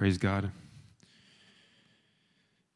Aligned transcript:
Praise 0.00 0.16
God. 0.16 0.50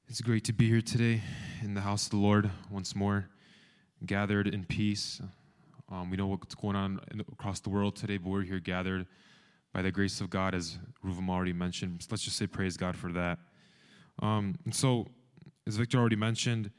It's 0.09 0.21
great 0.21 0.45
to 0.45 0.53
be 0.53 0.69
here 0.69 0.83
today 0.83 1.23
in 1.63 1.73
the 1.73 1.81
house 1.81 2.05
of 2.05 2.11
the 2.11 2.19
Lord 2.19 2.51
once 2.71 2.95
more, 2.95 3.31
gathered 4.05 4.47
in 4.47 4.67
peace. 4.67 5.23
Um, 5.91 6.11
we 6.11 6.19
know 6.19 6.27
what's 6.27 6.55
going 6.55 6.77
on 6.77 7.01
across 7.33 7.61
the 7.61 7.71
world 7.71 7.97
today, 7.97 8.19
but 8.19 8.29
we're 8.29 8.43
here 8.43 8.61
gathered 8.61 9.07
by 9.73 9.81
the 9.81 9.91
grace 9.91 10.21
of 10.21 10.29
God, 10.29 10.55
as 10.55 10.79
Ruvam 11.03 11.31
already 11.31 11.55
mentioned. 11.55 12.03
So 12.03 12.09
let's 12.11 12.23
just 12.23 12.37
say 12.37 12.47
praise 12.47 12.77
God 12.77 12.95
for 12.95 13.11
that. 13.13 13.39
Um, 14.21 14.57
and 14.67 14.75
so, 14.75 15.07
as 15.67 15.77
Victor 15.77 15.97
already 15.97 16.17
mentioned, 16.17 16.71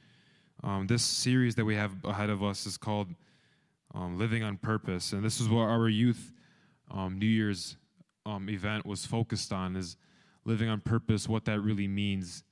um, 0.63 0.85
this 0.85 1.01
series 1.01 1.55
that 1.55 1.65
we 1.65 1.73
have 1.73 1.91
ahead 2.05 2.29
of 2.29 2.43
us 2.43 2.67
is 2.67 2.77
called 2.77 3.07
um, 3.95 4.19
Living 4.19 4.43
on 4.43 4.57
Purpose, 4.57 5.11
and 5.11 5.25
this 5.25 5.41
is 5.41 5.49
what 5.49 5.63
our 5.63 5.89
youth 5.89 6.33
um, 6.91 7.17
New 7.17 7.25
Year's 7.25 7.77
um, 8.27 8.47
event 8.47 8.85
was 8.85 9.07
focused 9.07 9.51
on: 9.51 9.75
is 9.75 9.97
living 10.45 10.69
on 10.69 10.79
purpose, 10.81 11.27
what 11.27 11.45
that 11.45 11.59
really 11.59 11.87
means, 11.87 12.43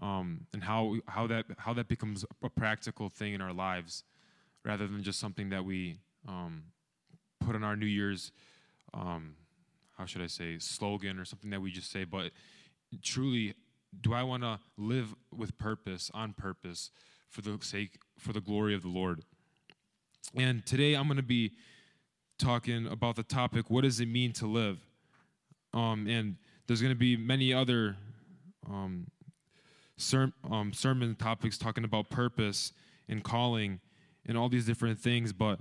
um, 0.00 0.46
and 0.52 0.64
how 0.64 0.96
how 1.06 1.26
that 1.26 1.44
how 1.58 1.72
that 1.74 1.88
becomes 1.88 2.24
a 2.42 2.48
practical 2.48 3.08
thing 3.08 3.34
in 3.34 3.40
our 3.40 3.52
lives, 3.52 4.04
rather 4.64 4.86
than 4.86 5.02
just 5.02 5.20
something 5.20 5.50
that 5.50 5.64
we 5.64 5.98
um, 6.26 6.64
put 7.40 7.54
on 7.54 7.62
our 7.62 7.76
New 7.76 7.86
Year's, 7.86 8.32
um, 8.94 9.36
how 9.96 10.06
should 10.06 10.22
I 10.22 10.26
say, 10.26 10.58
slogan 10.58 11.18
or 11.18 11.24
something 11.24 11.50
that 11.50 11.60
we 11.60 11.70
just 11.70 11.90
say. 11.90 12.04
But 12.04 12.32
truly, 13.02 13.54
do 14.00 14.14
I 14.14 14.22
want 14.22 14.42
to 14.42 14.58
live 14.76 15.14
with 15.34 15.58
purpose, 15.58 16.10
on 16.14 16.32
purpose, 16.32 16.90
for 17.28 17.42
the 17.42 17.58
sake, 17.60 17.98
for 18.18 18.32
the 18.32 18.40
glory 18.40 18.74
of 18.74 18.82
the 18.82 18.88
Lord? 18.88 19.24
And 20.34 20.64
today 20.64 20.94
I'm 20.94 21.06
going 21.06 21.16
to 21.18 21.22
be 21.22 21.52
talking 22.38 22.86
about 22.86 23.16
the 23.16 23.22
topic: 23.22 23.68
What 23.68 23.82
does 23.82 24.00
it 24.00 24.08
mean 24.08 24.32
to 24.34 24.46
live? 24.46 24.78
Um, 25.74 26.06
and 26.06 26.36
there's 26.66 26.80
going 26.80 26.94
to 26.94 26.98
be 26.98 27.16
many 27.16 27.52
other 27.52 27.96
um, 28.68 29.08
ser- 29.96 30.32
um, 30.50 30.72
sermon 30.72 31.14
topics 31.14 31.58
talking 31.58 31.84
about 31.84 32.10
purpose 32.10 32.72
and 33.08 33.22
calling 33.22 33.80
and 34.26 34.36
all 34.36 34.48
these 34.48 34.66
different 34.66 34.98
things. 34.98 35.32
But 35.32 35.60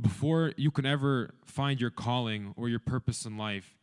before 0.00 0.52
you 0.56 0.70
can 0.70 0.86
ever 0.86 1.34
find 1.44 1.80
your 1.80 1.90
calling 1.90 2.54
or 2.56 2.68
your 2.68 2.78
purpose 2.78 3.24
in 3.24 3.36
life, 3.36 3.76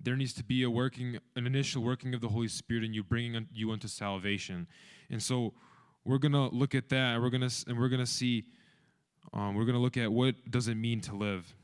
there 0.00 0.16
needs 0.16 0.34
to 0.34 0.44
be 0.44 0.62
a 0.62 0.70
working, 0.70 1.18
an 1.34 1.46
initial 1.46 1.82
working 1.82 2.14
of 2.14 2.20
the 2.20 2.28
Holy 2.28 2.48
Spirit, 2.48 2.84
and 2.84 2.94
you 2.94 3.02
bringing 3.02 3.48
you 3.54 3.72
into 3.72 3.88
salvation. 3.88 4.66
And 5.10 5.22
so, 5.22 5.54
we're 6.04 6.18
gonna 6.18 6.48
look 6.50 6.74
at 6.74 6.90
that, 6.90 7.20
we're 7.20 7.30
gonna 7.30 7.50
and 7.66 7.78
we're 7.78 7.88
gonna 7.88 8.06
see, 8.06 8.44
um, 9.32 9.54
we're 9.54 9.64
gonna 9.64 9.80
look 9.80 9.96
at 9.96 10.12
what 10.12 10.34
does 10.50 10.68
it 10.68 10.74
mean 10.74 11.00
to 11.02 11.16
live. 11.16 11.54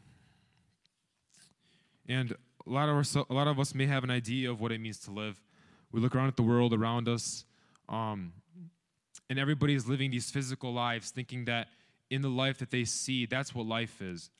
And 2.09 2.35
a 2.67 2.71
lot 2.71 2.89
of 2.89 2.97
us, 2.97 3.15
a 3.15 3.33
lot 3.33 3.47
of 3.47 3.59
us 3.59 3.75
may 3.75 3.87
have 3.87 4.05
an 4.05 4.11
idea 4.11 4.51
of 4.51 4.61
what 4.61 4.73
it 4.73 4.81
means 4.81 4.99
to 5.01 5.11
live. 5.11 5.41
We 5.93 6.01
look 6.01 6.15
around 6.15 6.29
at 6.29 6.37
the 6.37 6.43
world 6.43 6.73
around 6.73 7.09
us, 7.09 7.45
um, 7.89 8.33
and 9.29 9.39
everybody 9.39 9.75
is 9.75 9.89
living 9.89 10.11
these 10.11 10.31
physical 10.31 10.73
lives, 10.73 11.11
thinking 11.11 11.47
that 11.47 11.69
in 12.11 12.23
the 12.23 12.29
life 12.29 12.59
that 12.59 12.71
they 12.71 12.85
see, 12.85 13.27
that's 13.27 13.55
what 13.55 13.67
life 13.67 14.01
is. 14.03 14.31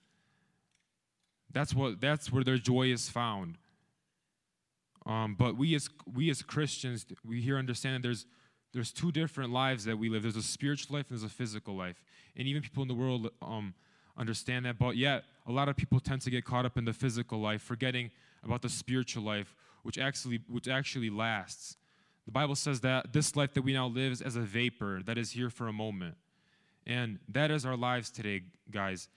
That's 1.53 1.75
what 1.75 2.01
that's 2.01 2.33
where 2.33 2.45
their 2.45 2.59
joy 2.59 2.93
is 2.93 3.09
found. 3.09 3.59
Um, 5.07 5.35
but 5.39 5.57
we 5.57 5.75
as 5.75 5.89
we 6.13 6.31
as 6.31 6.43
Christians, 6.43 7.07
we 7.25 7.41
here 7.41 7.57
understand 7.57 7.97
that 7.97 8.03
there's 8.03 8.27
there's 8.73 8.93
two 8.93 9.11
different 9.11 9.53
lives 9.53 9.85
that 9.85 9.99
we 9.99 10.09
live. 10.09 10.23
There's 10.23 10.37
a 10.37 10.43
spiritual 10.43 10.97
life 10.97 11.07
and 11.11 11.19
there's 11.19 11.31
a 11.31 11.35
physical 11.35 11.75
life. 11.75 12.03
And 12.37 12.47
even 12.47 12.63
people 12.63 12.83
in 12.83 12.89
the 12.89 12.95
world 12.95 13.31
um, 13.43 13.75
understand 14.21 14.67
that. 14.67 14.79
But 14.79 14.97
yet, 14.97 15.25
a 15.47 15.53
lot 15.53 15.69
of 15.69 15.77
people 15.77 15.99
tend 15.99 16.21
to 16.23 16.31
get 16.31 16.45
caught 16.45 16.67
up 16.67 16.77
in 16.77 16.85
the 16.85 16.93
physical 16.93 17.41
life, 17.41 17.63
forgetting 17.63 18.11
about 18.45 18.63
the 18.63 18.69
spiritual 18.69 19.25
life, 19.25 19.55
which 19.83 19.99
actually 19.99 20.41
which 20.47 20.69
actually 20.69 21.11
lasts. 21.11 21.77
The 22.27 22.33
Bible 22.33 22.55
says 22.55 22.81
that 22.83 23.13
this 23.13 23.35
life 23.35 23.55
that 23.55 23.63
we 23.63 23.73
now 23.73 23.89
live 23.89 24.13
is 24.13 24.23
as 24.23 24.37
a 24.37 24.41
vapor 24.41 25.01
that 25.07 25.19
is 25.19 25.33
here 25.33 25.51
for 25.51 25.67
a 25.67 25.73
moment. 25.73 26.17
And 26.87 27.19
that 27.29 27.51
is 27.51 27.67
our 27.67 27.77
lives 27.77 28.11
today, 28.11 28.43
guys. 28.71 29.09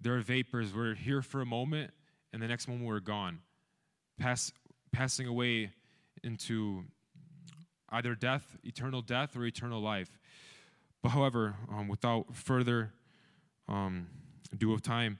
There 0.00 0.16
are 0.16 0.20
vapors. 0.20 0.74
We're 0.74 0.94
here 0.94 1.22
for 1.22 1.40
a 1.40 1.46
moment, 1.46 1.92
and 2.32 2.42
the 2.42 2.48
next 2.48 2.68
moment 2.68 2.86
we're 2.86 3.00
gone. 3.00 3.40
Pass, 4.18 4.52
passing 4.92 5.26
away 5.26 5.72
into 6.22 6.84
either 7.90 8.14
death, 8.14 8.56
eternal 8.64 9.02
death, 9.02 9.36
or 9.36 9.44
eternal 9.44 9.80
life. 9.80 10.18
But 11.02 11.10
however, 11.10 11.56
um, 11.70 11.88
without 11.88 12.34
further 12.34 12.92
um, 13.68 14.08
ado 14.52 14.72
of 14.72 14.82
time, 14.82 15.18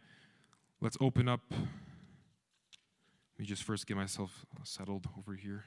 let's 0.80 0.96
open 1.00 1.28
up. 1.28 1.40
Let 1.50 1.58
me 3.38 3.46
just 3.46 3.62
first 3.62 3.86
get 3.86 3.96
myself 3.96 4.44
settled 4.64 5.06
over 5.16 5.34
here. 5.34 5.64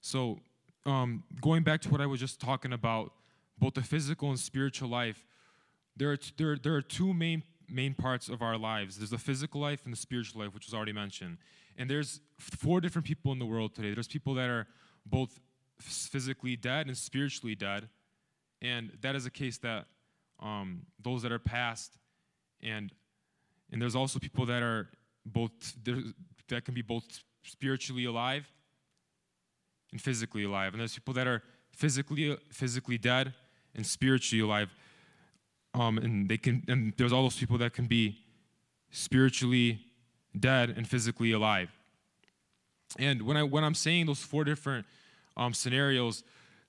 So, 0.00 0.38
um, 0.84 1.24
going 1.40 1.62
back 1.62 1.80
to 1.80 1.88
what 1.88 2.00
I 2.00 2.06
was 2.06 2.20
just 2.20 2.38
talking 2.38 2.72
about, 2.74 3.12
both 3.58 3.74
the 3.74 3.82
physical 3.82 4.28
and 4.28 4.38
spiritual 4.38 4.88
life, 4.88 5.24
there 5.96 6.10
are, 6.10 6.16
t- 6.16 6.32
there, 6.36 6.56
there 6.56 6.74
are 6.74 6.82
two 6.82 7.14
main, 7.14 7.42
main 7.74 7.94
parts 7.94 8.28
of 8.28 8.40
our 8.40 8.56
lives 8.56 8.96
there's 8.96 9.10
the 9.10 9.18
physical 9.18 9.60
life 9.60 9.80
and 9.84 9.92
the 9.92 9.98
spiritual 9.98 10.42
life, 10.42 10.54
which 10.54 10.66
was 10.66 10.74
already 10.74 10.92
mentioned. 10.92 11.38
And 11.76 11.90
there's 11.90 12.20
four 12.38 12.80
different 12.80 13.06
people 13.06 13.32
in 13.32 13.38
the 13.38 13.46
world 13.46 13.74
today. 13.74 13.92
There's 13.92 14.06
people 14.06 14.34
that 14.34 14.48
are 14.48 14.66
both 15.04 15.40
physically 15.80 16.56
dead 16.56 16.86
and 16.86 16.96
spiritually 16.96 17.54
dead. 17.54 17.88
And 18.62 18.92
that 19.02 19.16
is 19.16 19.26
a 19.26 19.30
case 19.30 19.58
that 19.58 19.86
um, 20.40 20.86
those 21.02 21.22
that 21.22 21.32
are 21.32 21.38
past, 21.38 21.98
and 22.62 22.92
and 23.72 23.82
there's 23.82 23.96
also 23.96 24.18
people 24.18 24.46
that 24.46 24.62
are 24.62 24.88
both 25.26 25.50
that 26.48 26.64
can 26.64 26.74
be 26.74 26.82
both 26.82 27.04
spiritually 27.42 28.04
alive 28.04 28.46
and 29.92 30.00
physically 30.00 30.44
alive. 30.44 30.72
And 30.72 30.80
there's 30.80 30.94
people 30.94 31.14
that 31.14 31.26
are 31.26 31.42
physically 31.72 32.36
physically 32.50 32.98
dead 32.98 33.34
and 33.74 33.86
spiritually 33.86 34.42
alive. 34.42 34.70
Um, 35.74 35.98
and 35.98 36.28
they 36.28 36.38
can 36.38 36.62
and 36.68 36.92
there's 36.96 37.12
all 37.12 37.22
those 37.22 37.36
people 37.36 37.58
that 37.58 37.72
can 37.72 37.86
be 37.86 38.18
spiritually 38.90 39.80
dead 40.38 40.70
and 40.70 40.88
physically 40.88 41.32
alive. 41.32 41.70
And 42.98 43.22
when 43.22 43.36
I 43.36 43.42
when 43.42 43.64
I'm 43.64 43.74
saying 43.74 44.06
those 44.06 44.20
four 44.20 44.44
different 44.44 44.86
um, 45.36 45.52
scenarios, 45.52 46.22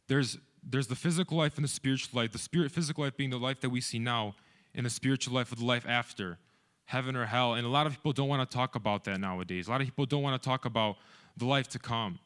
there's 0.07 0.37
there's 0.67 0.87
the 0.87 0.95
physical 0.95 1.37
life 1.37 1.55
and 1.55 1.63
the 1.63 1.69
spiritual 1.69 2.19
life. 2.19 2.31
The 2.31 2.39
spirit 2.39 2.71
physical 2.71 3.03
life 3.03 3.15
being 3.15 3.29
the 3.29 3.37
life 3.37 3.61
that 3.61 3.69
we 3.69 3.81
see 3.81 3.99
now, 3.99 4.35
and 4.73 4.85
the 4.85 4.89
spiritual 4.89 5.35
life 5.35 5.51
of 5.51 5.59
the 5.59 5.65
life 5.65 5.85
after, 5.87 6.39
heaven 6.85 7.15
or 7.15 7.25
hell. 7.25 7.53
And 7.53 7.65
a 7.65 7.69
lot 7.69 7.85
of 7.85 7.93
people 7.93 8.11
don't 8.11 8.27
want 8.27 8.49
to 8.49 8.57
talk 8.57 8.75
about 8.75 9.03
that 9.03 9.19
nowadays. 9.19 9.67
A 9.67 9.71
lot 9.71 9.81
of 9.81 9.87
people 9.87 10.05
don't 10.05 10.23
want 10.23 10.41
to 10.41 10.49
talk 10.49 10.65
about 10.65 10.97
the 11.37 11.45
life 11.45 11.67
to 11.69 11.79
come. 11.79 12.19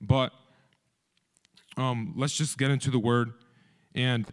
But 0.00 0.32
um, 1.76 2.14
let's 2.16 2.34
just 2.34 2.56
get 2.56 2.70
into 2.70 2.90
the 2.90 2.98
word. 2.98 3.32
And 3.94 4.26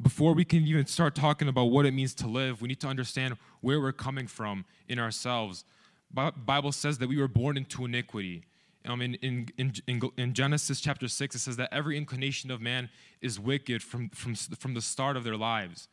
before 0.00 0.32
we 0.34 0.44
can 0.44 0.66
even 0.66 0.86
start 0.86 1.14
talking 1.14 1.48
about 1.48 1.64
what 1.64 1.86
it 1.86 1.92
means 1.92 2.14
to 2.14 2.26
live, 2.26 2.62
we 2.62 2.68
need 2.68 2.80
to 2.80 2.86
understand 2.86 3.36
where 3.60 3.80
we're 3.80 3.92
coming 3.92 4.26
from 4.26 4.64
in 4.88 4.98
ourselves. 4.98 5.64
Bible 6.10 6.72
says 6.72 6.98
that 6.98 7.08
we 7.08 7.18
were 7.18 7.28
born 7.28 7.56
into 7.56 7.84
iniquity. 7.84 8.44
Um, 8.86 9.02
in, 9.02 9.14
in, 9.16 9.48
in, 9.58 10.00
in, 10.16 10.32
Genesis 10.32 10.80
chapter 10.80 11.08
6, 11.08 11.34
it 11.34 11.38
says 11.40 11.56
that 11.56 11.68
every 11.72 11.98
inclination 11.98 12.50
of 12.50 12.60
man 12.60 12.88
is 13.20 13.38
wicked 13.38 13.82
from, 13.82 14.08
from, 14.10 14.34
from 14.34 14.72
the 14.72 14.80
start 14.80 15.16
of 15.16 15.24
their 15.24 15.36
lives. 15.36 15.88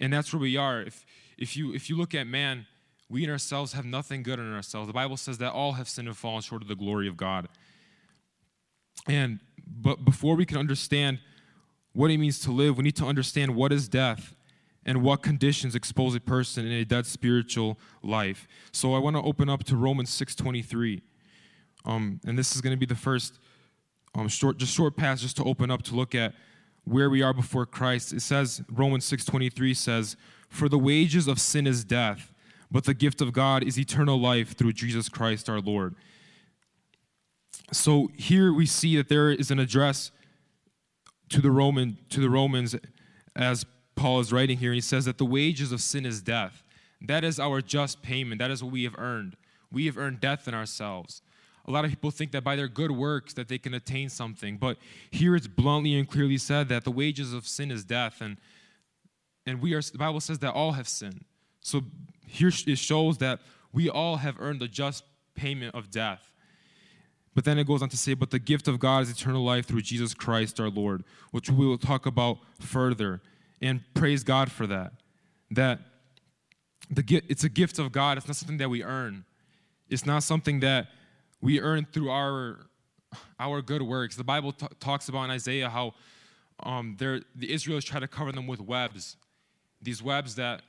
And 0.00 0.12
that's 0.12 0.32
where 0.32 0.40
we 0.40 0.56
are. 0.56 0.82
If, 0.82 1.04
if, 1.38 1.56
you, 1.56 1.72
if 1.72 1.88
you 1.88 1.96
look 1.96 2.14
at 2.14 2.26
man, 2.26 2.66
we 3.08 3.22
in 3.22 3.30
ourselves 3.30 3.74
have 3.74 3.84
nothing 3.84 4.22
good 4.24 4.40
in 4.40 4.52
ourselves. 4.52 4.88
The 4.88 4.94
Bible 4.94 5.16
says 5.16 5.38
that 5.38 5.52
all 5.52 5.72
have 5.72 5.88
sinned 5.88 6.08
and 6.08 6.16
fallen 6.16 6.42
short 6.42 6.62
of 6.62 6.68
the 6.68 6.74
glory 6.74 7.06
of 7.06 7.16
God. 7.16 7.48
And 9.06 9.40
but 9.66 10.04
before 10.04 10.34
we 10.34 10.44
can 10.44 10.58
understand 10.58 11.20
what 11.92 12.10
it 12.10 12.18
means 12.18 12.38
to 12.40 12.50
live, 12.50 12.76
we 12.76 12.84
need 12.84 12.96
to 12.96 13.04
understand 13.04 13.54
what 13.54 13.72
is 13.72 13.88
death 13.88 14.34
and 14.84 15.02
what 15.02 15.22
conditions 15.22 15.74
expose 15.74 16.14
a 16.14 16.20
person 16.20 16.66
in 16.66 16.72
a 16.72 16.84
dead 16.84 17.06
spiritual 17.06 17.78
life. 18.02 18.48
So 18.72 18.94
I 18.94 18.98
want 18.98 19.16
to 19.16 19.22
open 19.22 19.48
up 19.48 19.64
to 19.64 19.76
Romans 19.76 20.10
6:23. 20.10 21.02
Um, 21.84 22.20
and 22.24 22.38
this 22.38 22.54
is 22.54 22.60
going 22.60 22.72
to 22.72 22.78
be 22.78 22.86
the 22.86 22.98
first 22.98 23.38
um, 24.14 24.28
short, 24.28 24.58
just 24.58 24.74
short 24.74 24.96
pass, 24.96 25.20
just 25.20 25.36
to 25.36 25.44
open 25.44 25.70
up 25.70 25.82
to 25.82 25.94
look 25.94 26.14
at 26.14 26.34
where 26.84 27.10
we 27.10 27.22
are 27.22 27.32
before 27.32 27.66
Christ. 27.66 28.12
It 28.12 28.20
says 28.20 28.62
Romans 28.70 29.04
6:23 29.04 29.74
says, 29.74 30.16
"For 30.48 30.68
the 30.68 30.78
wages 30.78 31.28
of 31.28 31.40
sin 31.40 31.66
is 31.66 31.84
death, 31.84 32.32
but 32.70 32.84
the 32.84 32.94
gift 32.94 33.20
of 33.20 33.32
God 33.32 33.62
is 33.62 33.78
eternal 33.78 34.18
life 34.20 34.56
through 34.56 34.72
Jesus 34.72 35.08
Christ 35.08 35.48
our 35.48 35.60
Lord." 35.60 35.94
So 37.72 38.10
here 38.16 38.52
we 38.52 38.66
see 38.66 38.96
that 38.96 39.08
there 39.08 39.30
is 39.30 39.50
an 39.50 39.58
address 39.58 40.10
to 41.32 41.40
the 41.40 41.50
Roman 41.50 41.98
to 42.10 42.20
the 42.20 42.30
Romans 42.30 42.76
as 43.34 43.66
Paul 43.94 44.20
is 44.20 44.32
writing 44.32 44.58
here, 44.58 44.72
he 44.72 44.80
says 44.80 45.04
that 45.06 45.18
the 45.18 45.24
wages 45.24 45.72
of 45.72 45.80
sin 45.80 46.06
is 46.06 46.22
death. 46.22 46.62
That 47.00 47.24
is 47.24 47.40
our 47.40 47.60
just 47.60 48.02
payment. 48.02 48.38
That 48.38 48.50
is 48.50 48.62
what 48.62 48.72
we 48.72 48.84
have 48.84 48.94
earned. 48.98 49.36
We 49.70 49.86
have 49.86 49.98
earned 49.98 50.20
death 50.20 50.46
in 50.46 50.54
ourselves. 50.54 51.22
a 51.66 51.70
lot 51.70 51.84
of 51.84 51.90
people 51.90 52.10
think 52.10 52.32
that 52.32 52.42
by 52.42 52.56
their 52.56 52.68
good 52.68 52.90
works 52.90 53.34
that 53.34 53.48
they 53.48 53.58
can 53.58 53.72
attain 53.74 54.08
something. 54.08 54.56
But 54.56 54.78
here 55.10 55.34
it's 55.36 55.46
bluntly 55.46 55.94
and 55.94 56.08
clearly 56.08 56.38
said 56.38 56.68
that 56.68 56.84
the 56.84 56.90
wages 56.90 57.32
of 57.32 57.46
sin 57.46 57.70
is 57.70 57.84
death. 57.84 58.20
And, 58.20 58.36
and 59.46 59.62
we 59.62 59.74
are, 59.74 59.80
the 59.80 59.98
Bible 59.98 60.20
says 60.20 60.38
that 60.40 60.52
all 60.52 60.72
have 60.72 60.88
sinned. 60.88 61.24
So 61.60 61.82
here 62.26 62.50
it 62.66 62.78
shows 62.78 63.18
that 63.18 63.40
we 63.72 63.88
all 63.88 64.16
have 64.16 64.36
earned 64.40 64.60
the 64.60 64.68
just 64.68 65.04
payment 65.34 65.74
of 65.74 65.90
death. 65.90 66.31
But 67.34 67.44
then 67.44 67.58
it 67.58 67.66
goes 67.66 67.82
on 67.82 67.88
to 67.88 67.96
say, 67.96 68.14
but 68.14 68.30
the 68.30 68.38
gift 68.38 68.68
of 68.68 68.78
God 68.78 69.04
is 69.04 69.10
eternal 69.10 69.42
life 69.42 69.66
through 69.66 69.82
Jesus 69.82 70.12
Christ 70.12 70.60
our 70.60 70.68
Lord, 70.68 71.02
which 71.30 71.48
we 71.50 71.66
will 71.66 71.78
talk 71.78 72.04
about 72.04 72.38
further. 72.60 73.22
And 73.60 73.82
praise 73.94 74.22
God 74.22 74.50
for 74.50 74.66
that. 74.66 74.92
That 75.50 75.80
the, 76.90 77.22
it's 77.28 77.44
a 77.44 77.48
gift 77.48 77.78
of 77.78 77.90
God, 77.90 78.18
it's 78.18 78.26
not 78.26 78.36
something 78.36 78.58
that 78.58 78.68
we 78.68 78.82
earn. 78.82 79.24
It's 79.88 80.04
not 80.04 80.22
something 80.22 80.60
that 80.60 80.88
we 81.40 81.60
earn 81.60 81.86
through 81.90 82.10
our, 82.10 82.66
our 83.38 83.62
good 83.62 83.82
works. 83.82 84.16
The 84.16 84.24
Bible 84.24 84.52
t- 84.52 84.66
talks 84.78 85.08
about 85.08 85.24
in 85.24 85.30
Isaiah 85.30 85.70
how 85.70 85.94
um, 86.62 86.96
the 86.98 87.24
Israelites 87.40 87.86
try 87.86 88.00
to 88.00 88.08
cover 88.08 88.32
them 88.32 88.46
with 88.46 88.60
webs. 88.60 89.16
These 89.80 90.02
webs 90.02 90.34
that 90.36 90.62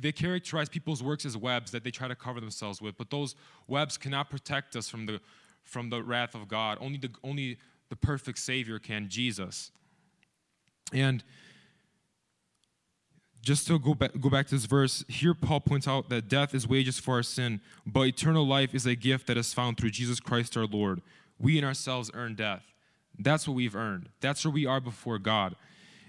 they 0.00 0.12
characterize 0.12 0.68
people's 0.68 1.02
works 1.02 1.24
as 1.24 1.36
webs 1.36 1.70
that 1.70 1.84
they 1.84 1.90
try 1.90 2.08
to 2.08 2.14
cover 2.14 2.40
themselves 2.40 2.82
with, 2.82 2.96
but 2.98 3.10
those 3.10 3.34
webs 3.66 3.96
cannot 3.96 4.28
protect 4.28 4.76
us 4.76 4.88
from 4.88 5.06
the 5.06 5.20
from 5.64 5.90
the 5.90 6.02
wrath 6.02 6.34
of 6.34 6.48
God. 6.48 6.78
Only 6.80 6.98
the 6.98 7.10
only 7.22 7.58
the 7.88 7.96
perfect 7.96 8.38
Savior 8.38 8.78
can, 8.78 9.08
Jesus. 9.08 9.70
And 10.92 11.22
just 13.42 13.66
to 13.68 13.78
go 13.78 13.94
back, 13.94 14.10
go 14.20 14.28
back 14.28 14.46
to 14.48 14.54
this 14.54 14.64
verse, 14.64 15.04
here 15.08 15.34
Paul 15.34 15.60
points 15.60 15.86
out 15.86 16.08
that 16.08 16.28
death 16.28 16.54
is 16.54 16.66
wages 16.66 16.98
for 16.98 17.14
our 17.14 17.22
sin, 17.22 17.60
but 17.86 18.02
eternal 18.02 18.46
life 18.46 18.74
is 18.74 18.86
a 18.86 18.94
gift 18.94 19.26
that 19.28 19.36
is 19.36 19.54
found 19.54 19.78
through 19.78 19.90
Jesus 19.90 20.20
Christ 20.20 20.56
our 20.56 20.66
Lord. 20.66 21.00
We 21.38 21.56
in 21.56 21.64
ourselves 21.64 22.10
earn 22.14 22.34
death. 22.34 22.64
That's 23.18 23.46
what 23.46 23.54
we've 23.54 23.76
earned. 23.76 24.08
That's 24.20 24.44
where 24.44 24.52
we 24.52 24.66
are 24.66 24.80
before 24.80 25.18
God. 25.18 25.56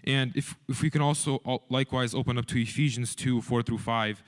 And 0.03 0.35
if, 0.35 0.55
if 0.67 0.81
we 0.81 0.89
can 0.89 1.01
also 1.01 1.41
uh, 1.45 1.57
likewise 1.69 2.13
open 2.13 2.37
up 2.37 2.45
to 2.47 2.61
Ephesians 2.61 3.15
2 3.15 3.41
4 3.41 3.63
through 3.63 3.79
5, 3.79 4.23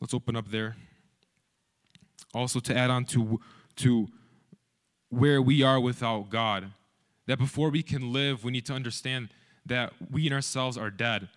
let's 0.00 0.14
open 0.14 0.36
up 0.36 0.50
there. 0.50 0.76
Also, 2.32 2.58
to 2.60 2.76
add 2.76 2.90
on 2.90 3.04
to, 3.06 3.40
to 3.76 4.08
where 5.14 5.40
we 5.40 5.62
are 5.62 5.78
without 5.78 6.28
God, 6.28 6.72
that 7.26 7.38
before 7.38 7.70
we 7.70 7.82
can 7.82 8.12
live, 8.12 8.44
we 8.44 8.52
need 8.52 8.66
to 8.66 8.72
understand 8.72 9.28
that 9.64 9.92
we 10.10 10.26
in 10.26 10.32
ourselves 10.32 10.76
are 10.76 10.90
dead. 10.90 11.28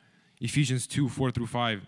Ephesians 0.42 0.88
2 0.88 1.08
4 1.10 1.32
through 1.32 1.48
5. 1.48 1.86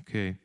Okay. 0.00 0.36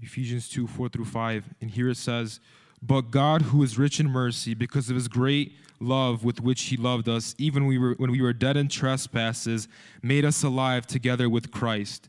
Ephesians 0.00 0.48
2 0.48 0.66
4 0.66 0.88
through 0.88 1.04
5. 1.04 1.54
And 1.60 1.70
here 1.70 1.88
it 1.88 1.96
says, 1.96 2.40
But 2.82 3.10
God, 3.10 3.42
who 3.42 3.62
is 3.62 3.78
rich 3.78 4.00
in 4.00 4.10
mercy, 4.10 4.54
because 4.54 4.88
of 4.88 4.96
his 4.96 5.08
great 5.08 5.52
love 5.78 6.24
with 6.24 6.40
which 6.40 6.62
he 6.64 6.76
loved 6.76 7.08
us, 7.08 7.34
even 7.38 7.66
we 7.66 7.78
when 7.78 8.10
we 8.10 8.20
were 8.20 8.32
dead 8.32 8.56
in 8.56 8.68
trespasses, 8.68 9.68
made 10.02 10.24
us 10.24 10.42
alive 10.42 10.86
together 10.86 11.28
with 11.28 11.50
Christ. 11.50 12.08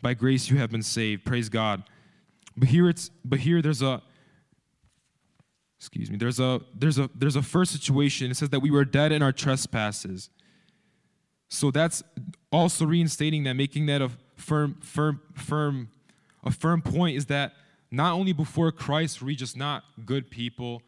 By 0.00 0.14
grace 0.14 0.50
you 0.50 0.58
have 0.58 0.70
been 0.70 0.82
saved. 0.82 1.24
Praise 1.24 1.48
God. 1.48 1.82
But 2.56 2.68
here 2.68 2.88
it's 2.88 3.10
but 3.24 3.40
here 3.40 3.62
there's 3.62 3.82
a 3.82 4.02
excuse 5.78 6.10
me, 6.10 6.16
there's 6.16 6.40
a 6.40 6.60
there's 6.74 6.98
a 6.98 7.08
there's 7.14 7.36
a 7.36 7.42
first 7.42 7.72
situation. 7.72 8.30
It 8.30 8.36
says 8.36 8.50
that 8.50 8.60
we 8.60 8.70
were 8.70 8.84
dead 8.84 9.12
in 9.12 9.22
our 9.22 9.32
trespasses. 9.32 10.30
So 11.48 11.70
that's 11.70 12.02
also 12.52 12.84
reinstating 12.84 13.44
that, 13.44 13.54
making 13.54 13.86
that 13.86 14.02
a 14.02 14.10
firm, 14.36 14.76
firm, 14.82 15.20
firm, 15.34 15.88
a 16.44 16.50
firm 16.50 16.82
point 16.82 17.16
is 17.16 17.26
that 17.26 17.52
not 17.90 18.12
only 18.12 18.32
before 18.32 18.70
Christ 18.70 19.20
were 19.20 19.26
we 19.26 19.36
just 19.36 19.56
not 19.56 19.84
good 20.04 20.30
people, 20.30 20.82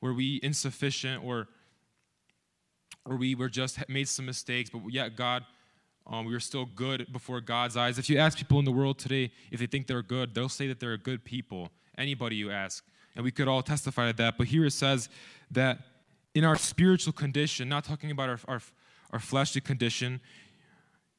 were 0.00 0.12
we 0.12 0.40
insufficient 0.42 1.24
or 1.24 1.48
or 3.04 3.16
we 3.16 3.34
were 3.34 3.48
just 3.48 3.88
made 3.88 4.08
some 4.08 4.26
mistakes, 4.26 4.70
but 4.70 4.80
yet 4.88 5.16
God, 5.16 5.44
um, 6.06 6.24
we 6.24 6.32
were 6.32 6.40
still 6.40 6.66
good 6.66 7.12
before 7.12 7.40
God's 7.40 7.76
eyes. 7.76 7.98
If 7.98 8.08
you 8.08 8.16
ask 8.16 8.38
people 8.38 8.60
in 8.60 8.64
the 8.64 8.70
world 8.70 8.98
today 8.98 9.32
if 9.50 9.58
they 9.58 9.66
think 9.66 9.88
they're 9.88 10.02
good, 10.02 10.34
they'll 10.34 10.48
say 10.48 10.68
that 10.68 10.78
they're 10.78 10.96
good 10.96 11.24
people. 11.24 11.70
Anybody 11.98 12.36
you 12.36 12.50
ask, 12.50 12.84
and 13.16 13.24
we 13.24 13.30
could 13.30 13.48
all 13.48 13.62
testify 13.62 14.10
to 14.10 14.16
that. 14.18 14.38
But 14.38 14.46
here 14.46 14.64
it 14.64 14.72
says 14.72 15.08
that 15.50 15.78
in 16.34 16.44
our 16.44 16.56
spiritual 16.56 17.12
condition, 17.12 17.68
not 17.68 17.84
talking 17.84 18.10
about 18.10 18.28
our, 18.28 18.40
our, 18.48 18.60
our 19.12 19.18
fleshly 19.18 19.60
condition, 19.60 20.20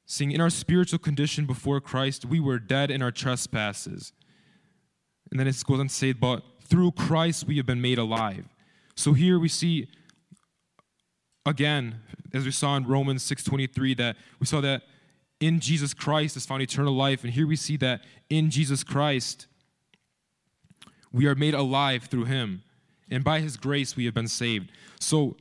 seeing 0.06 0.32
in 0.32 0.42
our 0.42 0.50
spiritual 0.50 1.00
condition 1.00 1.46
before 1.46 1.80
Christ, 1.80 2.26
we 2.26 2.40
were 2.40 2.60
dead 2.60 2.92
in 2.92 3.02
our 3.02 3.12
trespasses. 3.12 4.14
And 5.32 5.40
then 5.40 5.48
it 5.48 5.62
goes 5.66 5.80
on 5.80 5.88
to 5.88 5.94
say, 5.94 6.14
but 6.14 6.44
through 6.62 6.92
Christ 6.92 7.48
we 7.48 7.58
have 7.58 7.66
been 7.66 7.82
made 7.82 7.98
alive. 7.98 8.46
So 8.96 9.14
here 9.14 9.40
we 9.40 9.48
see 9.48 9.88
again, 11.46 12.00
as 12.34 12.46
we 12.46 12.52
saw 12.52 12.76
in 12.76 12.86
Romans 12.86 13.24
6:23, 13.24 13.94
that 13.96 14.18
we 14.40 14.46
saw 14.46 14.62
that 14.62 14.84
in 15.40 15.60
Jesus 15.60 15.94
Christ 15.94 16.38
is 16.38 16.46
found 16.46 16.62
eternal 16.62 16.96
life, 16.96 17.24
and 17.24 17.34
here 17.34 17.48
we 17.48 17.56
see 17.56 17.78
that 17.78 18.04
in 18.30 18.50
Jesus 18.50 18.84
Christ 18.84 19.48
we 21.12 21.28
are 21.28 21.36
made 21.36 21.54
alive 21.54 22.06
through 22.06 22.26
Him, 22.26 22.64
and 23.10 23.24
by 23.24 23.40
His 23.40 23.58
grace 23.58 23.96
we 23.96 24.06
have 24.06 24.14
been 24.14 24.28
saved. 24.28 24.72
So 25.00 25.36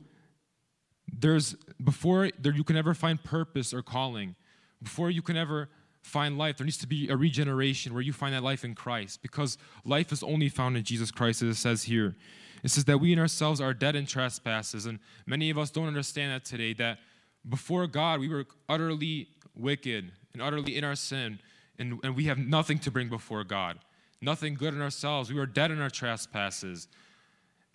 there's 1.07 1.55
before 1.83 2.29
there 2.39 2.53
you 2.53 2.63
can 2.63 2.75
ever 2.75 2.93
find 2.93 3.23
purpose 3.23 3.73
or 3.73 3.81
calling, 3.81 4.35
before 4.83 5.09
you 5.09 5.21
can 5.21 5.37
ever 5.37 5.69
find 6.01 6.37
life, 6.37 6.57
there 6.57 6.65
needs 6.65 6.77
to 6.77 6.87
be 6.87 7.09
a 7.09 7.15
regeneration 7.15 7.93
where 7.93 8.01
you 8.01 8.13
find 8.13 8.33
that 8.33 8.43
life 8.43 8.63
in 8.63 8.75
Christ, 8.75 9.21
because 9.21 9.57
life 9.85 10.11
is 10.11 10.21
only 10.21 10.49
found 10.49 10.75
in 10.77 10.83
Jesus 10.83 11.11
Christ, 11.11 11.41
as 11.41 11.49
it 11.49 11.59
says 11.59 11.83
here. 11.83 12.15
It 12.63 12.71
says 12.71 12.85
that 12.85 12.99
we 12.99 13.11
in 13.11 13.19
ourselves 13.19 13.59
are 13.59 13.73
dead 13.73 13.95
in 13.95 14.05
trespasses. 14.05 14.85
And 14.85 14.99
many 15.25 15.49
of 15.49 15.57
us 15.57 15.69
don't 15.69 15.87
understand 15.87 16.31
that 16.31 16.45
today, 16.45 16.73
that 16.73 16.99
before 17.47 17.87
God, 17.87 18.19
we 18.19 18.29
were 18.29 18.45
utterly 18.69 19.27
wicked 19.55 20.11
and 20.33 20.41
utterly 20.41 20.77
in 20.77 20.83
our 20.83 20.95
sin, 20.95 21.39
and, 21.77 21.99
and 22.03 22.15
we 22.15 22.25
have 22.25 22.37
nothing 22.37 22.79
to 22.79 22.91
bring 22.91 23.09
before 23.09 23.43
God. 23.43 23.79
Nothing 24.21 24.55
good 24.55 24.73
in 24.73 24.81
ourselves. 24.81 25.29
We 25.29 25.37
were 25.37 25.45
dead 25.45 25.71
in 25.71 25.81
our 25.81 25.89
trespasses. 25.89 26.87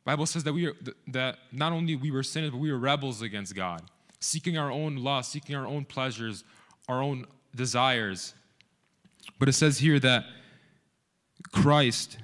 Bible 0.05 0.25
says 0.25 0.45
that 0.45 0.55
we 0.55 0.67
are, 0.67 0.75
that 1.09 1.39
not 1.53 1.73
only 1.73 1.95
we 1.95 2.11
were 2.11 2.23
sinners, 2.23 2.51
but 2.51 2.59
we 2.59 2.73
were 2.73 2.79
rebels 2.79 3.21
against 3.21 3.55
God, 3.55 3.83
seeking 4.21 4.57
our 4.57 4.71
own 4.71 4.97
lust, 4.97 5.33
seeking 5.33 5.55
our 5.55 5.67
own 5.67 5.85
pleasures, 5.85 6.45
our 6.89 7.03
own 7.03 7.27
desires. 7.55 8.35
But 9.39 9.49
it 9.49 9.53
says 9.53 9.79
here 9.79 9.99
that 10.01 10.25
Christ 11.53 12.19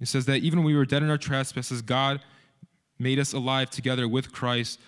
it 0.00 0.08
says 0.08 0.26
that 0.26 0.42
even 0.42 0.58
when 0.58 0.66
we 0.66 0.76
were 0.76 0.84
dead 0.84 1.02
in 1.02 1.08
our 1.08 1.16
trespasses, 1.16 1.80
God 1.80 2.20
made 2.98 3.18
us 3.18 3.32
alive 3.32 3.70
together 3.70 4.06
with 4.06 4.32
Christ. 4.32 4.78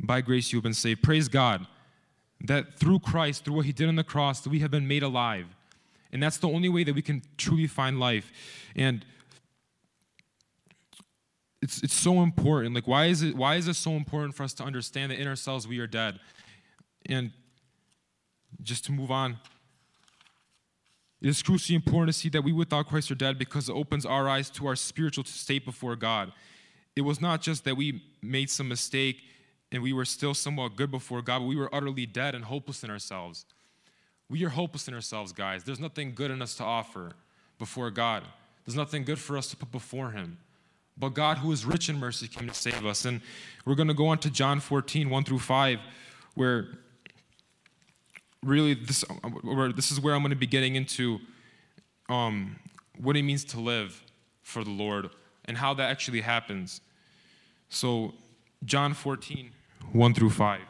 By 0.00 0.20
grace 0.20 0.52
you 0.52 0.56
have 0.56 0.64
been 0.64 0.74
saved. 0.74 1.00
Praise 1.00 1.28
God 1.28 1.66
that 2.40 2.76
through 2.76 2.98
Christ, 2.98 3.44
through 3.44 3.54
what 3.54 3.66
he 3.66 3.72
did 3.72 3.88
on 3.88 3.94
the 3.94 4.02
cross, 4.02 4.44
we 4.46 4.58
have 4.58 4.70
been 4.72 4.88
made 4.88 5.04
alive. 5.04 5.46
And 6.10 6.20
that's 6.20 6.38
the 6.38 6.48
only 6.48 6.68
way 6.68 6.82
that 6.82 6.94
we 6.94 7.02
can 7.02 7.22
truly 7.36 7.68
find 7.68 8.00
life. 8.00 8.32
And 8.74 9.04
it's, 11.62 11.82
it's 11.84 11.94
so 11.94 12.22
important. 12.22 12.74
Like, 12.74 12.88
why 12.88 13.06
is 13.06 13.22
it 13.22 13.36
why 13.36 13.54
is 13.54 13.68
it 13.68 13.74
so 13.74 13.92
important 13.92 14.34
for 14.34 14.42
us 14.42 14.52
to 14.54 14.64
understand 14.64 15.12
that 15.12 15.20
in 15.20 15.28
ourselves 15.28 15.68
we 15.68 15.78
are 15.78 15.86
dead? 15.86 16.18
And 17.06 17.30
just 18.62 18.84
to 18.86 18.92
move 18.92 19.10
on, 19.10 19.38
it 21.20 21.28
is 21.28 21.42
crucially 21.42 21.76
important 21.76 22.14
to 22.14 22.20
see 22.20 22.28
that 22.30 22.42
we 22.42 22.52
without 22.52 22.88
Christ 22.88 23.10
are 23.10 23.14
dead 23.14 23.38
because 23.38 23.68
it 23.68 23.72
opens 23.72 24.04
our 24.04 24.28
eyes 24.28 24.50
to 24.50 24.66
our 24.66 24.74
spiritual 24.74 25.24
state 25.24 25.64
before 25.64 25.94
God. 25.94 26.32
It 26.96 27.02
was 27.02 27.20
not 27.20 27.40
just 27.40 27.64
that 27.64 27.76
we 27.76 28.02
made 28.20 28.50
some 28.50 28.68
mistake 28.68 29.22
and 29.70 29.82
we 29.82 29.92
were 29.92 30.04
still 30.04 30.34
somewhat 30.34 30.76
good 30.76 30.90
before 30.90 31.22
God, 31.22 31.40
but 31.40 31.46
we 31.46 31.56
were 31.56 31.72
utterly 31.74 32.06
dead 32.06 32.34
and 32.34 32.44
hopeless 32.44 32.82
in 32.82 32.90
ourselves. 32.90 33.46
We 34.28 34.44
are 34.44 34.50
hopeless 34.50 34.88
in 34.88 34.94
ourselves, 34.94 35.32
guys. 35.32 35.64
There's 35.64 35.80
nothing 35.80 36.14
good 36.14 36.30
in 36.30 36.42
us 36.42 36.54
to 36.56 36.64
offer 36.64 37.12
before 37.58 37.90
God. 37.90 38.24
There's 38.64 38.76
nothing 38.76 39.04
good 39.04 39.18
for 39.18 39.36
us 39.36 39.48
to 39.48 39.56
put 39.56 39.70
before 39.70 40.10
Him. 40.10 40.38
But 40.96 41.10
God, 41.10 41.38
who 41.38 41.52
is 41.52 41.64
rich 41.64 41.88
in 41.88 41.98
mercy, 41.98 42.28
came 42.28 42.48
to 42.48 42.54
save 42.54 42.84
us. 42.84 43.04
And 43.04 43.20
we're 43.64 43.74
going 43.74 43.88
to 43.88 43.94
go 43.94 44.08
on 44.08 44.18
to 44.18 44.30
John 44.30 44.60
14, 44.60 45.08
1 45.08 45.24
through 45.24 45.38
5, 45.38 45.78
where 46.34 46.68
really 48.42 48.74
this, 48.74 49.04
this 49.74 49.92
is 49.92 50.00
where 50.00 50.14
I'm 50.14 50.22
going 50.22 50.30
to 50.30 50.36
be 50.36 50.46
getting 50.46 50.76
into 50.76 51.20
um, 52.08 52.56
what 52.98 53.16
it 53.16 53.22
means 53.22 53.44
to 53.46 53.60
live 53.60 54.02
for 54.42 54.64
the 54.64 54.70
Lord 54.70 55.10
and 55.44 55.56
how 55.56 55.74
that 55.74 55.90
actually 55.90 56.20
happens. 56.20 56.80
So, 57.68 58.14
John 58.64 58.94
14, 58.94 59.50
1 59.92 60.14
through 60.14 60.30
5. 60.30 60.60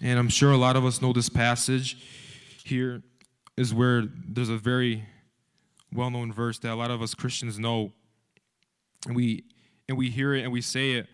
And 0.00 0.18
I'm 0.18 0.28
sure 0.28 0.52
a 0.52 0.56
lot 0.56 0.76
of 0.76 0.84
us 0.84 1.02
know 1.02 1.12
this 1.12 1.28
passage 1.28 1.96
here 2.68 3.02
is 3.56 3.74
where 3.74 4.04
there's 4.26 4.48
a 4.48 4.56
very 4.56 5.04
well-known 5.92 6.32
verse 6.32 6.58
that 6.60 6.72
a 6.72 6.74
lot 6.74 6.90
of 6.90 7.02
us 7.02 7.14
Christians 7.14 7.58
know. 7.58 7.92
And 9.06 9.16
we 9.16 9.44
and 9.88 9.96
we 9.96 10.10
hear 10.10 10.34
it 10.34 10.42
and 10.42 10.52
we 10.52 10.60
say 10.60 10.92
it. 10.92 11.06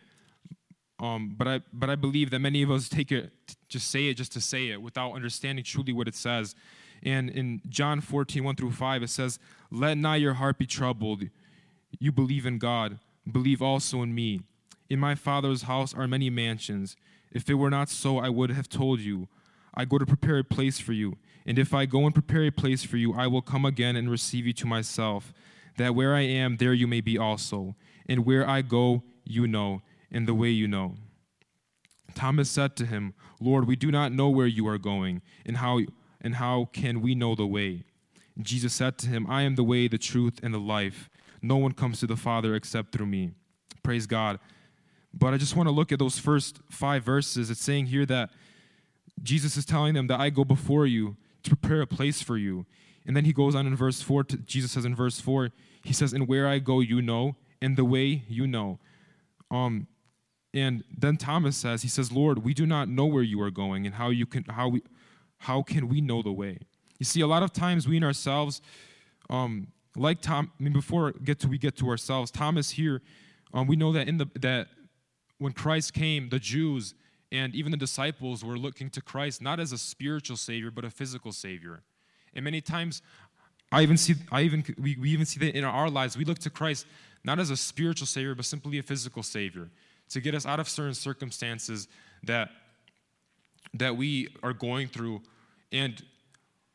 Um, 0.99 1.35
but 1.37 1.49
I 1.49 1.61
but 1.73 1.91
I 1.91 1.97
believe 1.97 2.31
that 2.31 2.39
many 2.41 2.63
of 2.63 2.71
us 2.71 2.89
take 2.89 3.11
it 3.13 3.33
just 3.69 3.91
say 3.91 4.07
it 4.07 4.15
just 4.15 4.33
to 4.33 4.41
say 4.41 4.69
it 4.69 4.81
without 4.81 5.13
understanding 5.13 5.65
truly 5.65 5.93
what 5.93 6.09
it 6.09 6.15
says. 6.15 6.55
And 7.03 7.29
in 7.29 7.61
John 7.69 8.01
14, 8.01 8.43
1 8.43 8.57
through 8.57 8.73
5, 8.73 9.03
it 9.03 9.11
says, 9.11 9.39
Let 9.71 9.99
not 9.99 10.21
your 10.21 10.35
heart 10.35 10.59
be 10.59 10.67
troubled. 10.67 11.25
You 11.99 12.13
believe 12.13 12.47
in 12.47 12.59
God, 12.59 12.99
believe 13.31 13.61
also 13.61 14.03
in 14.03 14.15
me. 14.15 14.41
In 14.89 14.99
my 14.99 15.15
Father's 15.15 15.63
house 15.63 15.93
are 15.93 16.07
many 16.07 16.31
mansions. 16.31 16.97
If 17.31 17.51
it 17.51 17.55
were 17.55 17.71
not 17.71 17.89
so, 17.89 18.19
I 18.19 18.29
would 18.29 18.51
have 18.51 18.69
told 18.69 19.01
you. 19.01 19.29
I 19.75 19.85
go 19.85 19.99
to 19.99 20.07
prepare 20.07 20.39
a 20.39 20.45
place 20.45 20.79
for 20.79 20.93
you. 20.93 21.17
And 21.47 21.59
if 21.59 21.75
I 21.75 21.85
go 21.87 22.07
and 22.07 22.15
prepare 22.15 22.45
a 22.45 22.51
place 22.51 22.85
for 22.85 22.97
you, 22.97 23.13
I 23.15 23.27
will 23.27 23.43
come 23.43 23.65
again 23.65 23.97
and 23.97 24.11
receive 24.11 24.47
you 24.47 24.53
to 24.55 24.67
myself, 24.67 25.33
that 25.77 25.95
where 25.95 26.15
I 26.15 26.21
am, 26.21 26.57
there 26.57 26.73
you 26.73 26.87
may 26.87 27.01
be 27.01 27.19
also. 27.19 27.75
And 28.09 28.25
where 28.25 28.49
I 28.49 28.63
go, 28.63 29.03
you 29.25 29.47
know, 29.47 29.83
and 30.11 30.29
the 30.29 30.35
way 30.35 30.51
you 30.51 30.69
know. 30.69 30.95
Thomas 32.15 32.51
said 32.51 32.77
to 32.77 32.87
him, 32.87 33.15
Lord, 33.41 33.67
we 33.67 33.77
do 33.77 33.91
not 33.91 34.13
know 34.13 34.29
where 34.29 34.47
you 34.47 34.67
are 34.69 34.79
going, 34.79 35.21
and 35.45 35.57
how, 35.57 35.81
and 36.21 36.37
how 36.37 36.69
can 36.73 37.03
we 37.03 37.15
know 37.15 37.35
the 37.35 37.47
way? 37.47 37.83
Jesus 38.41 38.73
said 38.73 38.99
to 38.99 39.09
him, 39.09 39.27
I 39.29 39.43
am 39.43 39.57
the 39.57 39.65
way, 39.65 39.89
the 39.89 39.99
truth, 39.99 40.41
and 40.43 40.55
the 40.55 40.59
life. 40.59 41.11
No 41.43 41.57
one 41.57 41.73
comes 41.73 42.01
to 42.01 42.07
the 42.07 42.17
Father 42.17 42.55
except 42.55 42.93
through 42.93 43.07
me. 43.07 43.33
Praise 43.83 44.07
God. 44.07 44.39
But 45.13 45.35
I 45.35 45.37
just 45.37 45.57
want 45.57 45.69
to 45.69 45.75
look 45.75 45.93
at 45.93 45.99
those 45.99 46.19
first 46.19 46.61
five 46.71 47.05
verses. 47.05 47.51
It's 47.51 47.61
saying 47.61 47.87
here 47.87 48.07
that 48.07 48.31
Jesus 49.23 49.57
is 49.57 49.65
telling 49.65 49.95
them 49.95 50.07
that 50.09 50.21
I 50.21 50.31
go 50.31 50.45
before 50.45 50.87
you 50.87 51.17
to 51.43 51.57
prepare 51.57 51.81
a 51.81 51.87
place 51.87 52.23
for 52.23 52.37
you. 52.37 52.67
And 53.07 53.17
then 53.17 53.25
he 53.25 53.33
goes 53.33 53.55
on 53.55 53.67
in 53.67 53.77
verse 53.77 54.01
4, 54.01 54.25
to, 54.25 54.37
Jesus 54.39 54.73
says 54.73 54.85
in 54.85 54.95
verse 54.95 55.21
4, 55.21 55.51
he 55.83 55.93
says, 55.93 56.13
And 56.13 56.27
where 56.27 56.49
I 56.49 56.59
go, 56.59 56.81
you 56.81 57.03
know, 57.03 57.37
and 57.61 57.77
the 57.77 57.85
way 57.85 58.25
you 58.29 58.47
know. 58.47 58.79
Um, 59.51 59.87
and 60.55 60.85
then 60.97 61.17
Thomas 61.17 61.57
says, 61.57 61.83
he 61.83 61.89
says, 61.89 62.13
Lord, 62.13 62.45
we 62.45 62.55
do 62.55 62.65
not 62.65 62.89
know 62.89 63.07
where 63.07 63.23
you 63.23 63.41
are 63.43 63.51
going 63.51 63.87
and 63.87 63.97
how 63.97 64.11
you 64.11 64.25
can 64.25 64.45
how 64.45 64.69
we 64.69 64.83
how 65.39 65.63
can 65.63 65.89
we 65.89 66.01
know 66.01 66.23
the 66.23 66.33
way? 66.33 66.59
You 66.99 67.05
see, 67.05 67.21
a 67.21 67.27
lot 67.27 67.43
of 67.43 67.53
times 67.53 67.89
we 67.89 67.97
in 67.97 68.05
ourselves, 68.05 68.63
um, 69.29 69.69
like 69.97 70.21
Tom, 70.21 70.53
I 70.59 70.63
mean, 70.63 70.73
before 70.73 71.13
get 71.13 71.41
to 71.41 71.49
we 71.49 71.59
get 71.59 71.77
to 71.79 71.89
ourselves, 71.89 72.31
Thomas 72.31 72.71
here, 72.71 73.03
um, 73.53 73.67
we 73.67 73.75
know 73.75 73.93
that 73.93 74.09
in 74.09 74.19
the 74.19 74.27
that 74.37 74.69
when 75.39 75.53
Christ 75.53 75.93
came, 75.93 76.29
the 76.29 76.39
Jews 76.39 76.95
and 77.35 77.53
even 77.53 77.73
the 77.73 77.77
disciples 77.77 78.45
were 78.45 78.57
looking 78.57 78.89
to 78.91 79.01
Christ 79.01 79.43
not 79.43 79.59
as 79.59 79.73
a 79.73 79.79
spiritual 79.79 80.37
savior, 80.37 80.71
but 80.71 80.85
a 80.85 80.91
physical 80.91 81.33
savior. 81.33 81.83
And 82.33 82.45
many 82.45 82.61
times, 82.61 83.03
I 83.73 83.83
even 83.83 83.97
see, 83.97 84.15
I 84.31 84.43
even 84.43 84.65
we, 84.79 84.97
we 85.01 85.11
even 85.11 85.27
see 85.27 85.41
that 85.41 85.57
in 85.57 85.65
our 85.65 85.91
lives. 85.91 86.17
We 86.17 86.25
look 86.25 86.39
to 86.41 86.51
Christ 86.51 86.87
not 87.25 87.41
as 87.41 87.51
a 87.51 87.57
spiritual 87.57 88.07
savior, 88.07 88.37
but 88.37 88.45
simply 88.45 88.79
a 88.79 88.85
physical 88.85 89.25
savior 89.25 89.69
to 90.11 90.21
get 90.21 90.35
us 90.35 90.47
out 90.47 90.61
of 90.61 90.69
certain 90.69 90.95
circumstances 90.95 91.89
that 92.23 92.51
that 93.73 93.97
we 93.97 94.29
are 94.45 94.53
going 94.53 94.87
through, 94.87 95.21
and 95.73 96.01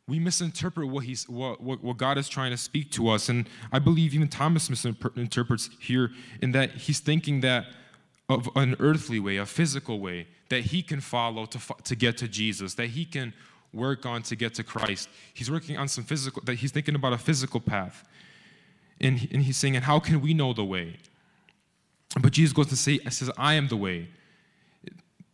we 0.10 0.20
misinterpret 0.20 0.90
what 0.90 1.06
he's 1.06 1.30
what, 1.30 1.62
what, 1.62 1.82
what 1.82 1.96
God 1.96 2.18
is 2.18 2.28
trying 2.28 2.52
to 2.52 2.58
speak 2.58 2.92
to 2.92 3.08
us. 3.08 3.30
And 3.30 3.48
I 3.72 3.80
believe 3.80 4.14
even 4.14 4.28
Thomas 4.28 4.70
misinterprets 4.70 5.70
here 5.80 6.12
in 6.42 6.52
that 6.52 6.72
he's 6.72 7.00
thinking 7.00 7.40
that 7.42 7.68
of 8.28 8.50
an 8.58 8.76
earthly 8.80 9.22
way, 9.22 9.38
a 9.38 9.46
physical 9.46 10.02
way 10.02 10.28
that 10.50 10.62
he 10.62 10.82
can 10.82 11.00
follow 11.00 11.46
to, 11.46 11.60
to 11.84 11.96
get 11.96 12.18
to 12.18 12.28
Jesus, 12.28 12.74
that 12.76 12.88
he 12.88 13.06
can 13.06 13.34
work 13.72 14.06
on 14.06 14.24
to 14.24 14.36
get 14.36 14.56
to 14.56 14.64
Christ. 14.64 15.10
He's 15.34 15.50
working 15.50 15.78
on 15.78 15.88
some 15.88 16.04
physical, 16.04 16.42
that 16.46 16.56
he's 16.56 16.72
thinking 16.72 16.96
about 16.96 17.14
a 17.14 17.18
physical 17.18 17.60
path. 17.60 18.04
And, 19.00 19.28
and 19.32 19.44
he's 19.44 19.58
saying, 19.58 19.76
and 19.76 19.86
how 19.86 20.00
can 20.00 20.22
we 20.22 20.34
know 20.34 20.54
the 20.54 20.66
way? 20.66 20.98
But 22.20 22.34
Jesus 22.34 22.54
goes 22.54 22.68
to 22.68 22.76
say, 22.76 23.00
says, 23.10 23.32
I 23.38 23.54
am 23.54 23.68
the 23.68 23.78
way. 23.78 24.10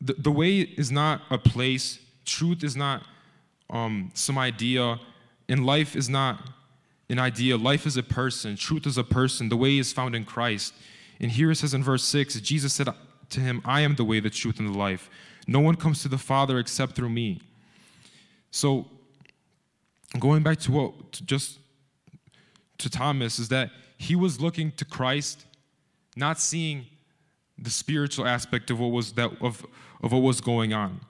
The, 0.01 0.13
the 0.13 0.31
way 0.31 0.59
is 0.59 0.91
not 0.91 1.21
a 1.31 1.37
place, 1.37 1.99
truth 2.25 2.63
is 2.63 2.75
not 2.75 3.03
um, 3.69 4.11
some 4.13 4.37
idea, 4.37 4.99
and 5.47 5.65
life 5.65 5.95
is 5.95 6.09
not 6.09 6.41
an 7.09 7.19
idea. 7.19 7.55
Life 7.55 7.85
is 7.85 7.97
a 7.97 8.03
person, 8.03 8.55
truth 8.55 8.85
is 8.85 8.97
a 8.97 9.03
person. 9.03 9.49
The 9.49 9.57
way 9.57 9.77
is 9.77 9.93
found 9.93 10.15
in 10.15 10.25
Christ. 10.25 10.73
And 11.19 11.31
here 11.31 11.51
it 11.51 11.55
says 11.55 11.73
in 11.73 11.83
verse 11.83 12.03
6 12.03 12.39
Jesus 12.41 12.73
said 12.73 12.89
to 13.29 13.39
him, 13.39 13.61
I 13.65 13.81
am 13.81 13.95
the 13.95 14.03
way, 14.03 14.19
the 14.19 14.29
truth, 14.29 14.59
and 14.59 14.73
the 14.73 14.77
life. 14.77 15.09
No 15.47 15.59
one 15.59 15.75
comes 15.75 16.01
to 16.01 16.07
the 16.07 16.17
Father 16.17 16.59
except 16.59 16.95
through 16.95 17.09
me. 17.09 17.41
So, 18.51 18.87
going 20.19 20.43
back 20.43 20.59
to 20.59 20.71
what, 20.71 21.11
to 21.13 21.25
just 21.25 21.59
to 22.77 22.89
Thomas, 22.89 23.39
is 23.39 23.49
that 23.49 23.71
he 23.97 24.15
was 24.15 24.39
looking 24.39 24.71
to 24.73 24.85
Christ, 24.85 25.45
not 26.15 26.39
seeing 26.39 26.85
the 27.57 27.69
spiritual 27.69 28.27
aspect 28.27 28.69
of 28.69 28.79
what 28.79 28.91
was 28.91 29.13
that 29.13 29.31
of, 29.41 29.65
of 30.01 30.11
what 30.11 30.19
was 30.19 30.41
going 30.41 30.73
on. 30.73 31.01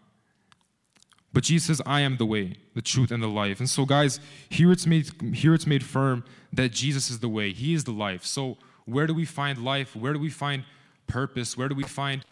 But 1.34 1.44
Jesus 1.44 1.68
says, 1.68 1.82
I 1.86 2.02
am 2.02 2.18
the 2.18 2.26
way, 2.26 2.56
the 2.76 2.82
truth, 2.82 3.12
and 3.12 3.22
the 3.22 3.28
life. 3.28 3.60
And 3.60 3.70
so, 3.70 3.86
guys, 3.86 4.20
here 4.50 4.72
it's 4.72 4.88
made 4.88 5.10
here 5.34 5.54
it's 5.54 5.68
made 5.68 5.84
firm 5.84 6.24
that 6.54 6.72
Jesus 6.72 7.10
is 7.10 7.20
the 7.20 7.30
way, 7.30 7.52
He 7.52 7.74
is 7.74 7.84
the 7.84 7.92
life. 7.92 8.26
So 8.26 8.58
where 8.86 9.08
do 9.08 9.14
we 9.14 9.26
find 9.26 9.64
life? 9.64 9.96
Where 9.96 10.14
do 10.14 10.20
we 10.20 10.30
find 10.30 10.64
purpose? 11.08 11.58
Where 11.58 11.70
do 11.70 11.76
we 11.76 11.84
find 11.84 12.26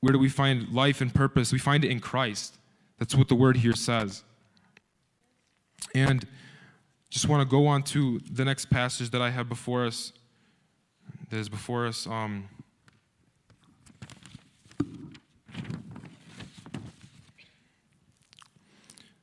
where 0.00 0.12
do 0.12 0.18
we 0.18 0.28
find 0.28 0.72
life 0.72 1.00
and 1.00 1.12
purpose? 1.12 1.52
We 1.52 1.58
find 1.58 1.84
it 1.84 1.90
in 1.90 1.98
Christ. 1.98 2.56
That's 2.98 3.14
what 3.14 3.28
the 3.28 3.34
word 3.34 3.56
here 3.56 3.74
says. 3.74 4.22
And 5.94 6.24
just 7.10 7.28
want 7.28 7.40
to 7.40 7.50
go 7.50 7.66
on 7.66 7.82
to 7.84 8.20
the 8.30 8.44
next 8.44 8.70
passage 8.70 9.10
that 9.10 9.22
I 9.22 9.30
have 9.30 9.48
before 9.48 9.84
us. 9.84 10.12
That 11.30 11.38
is 11.38 11.48
before 11.48 11.86
us. 11.86 12.06
Um, 12.06 12.48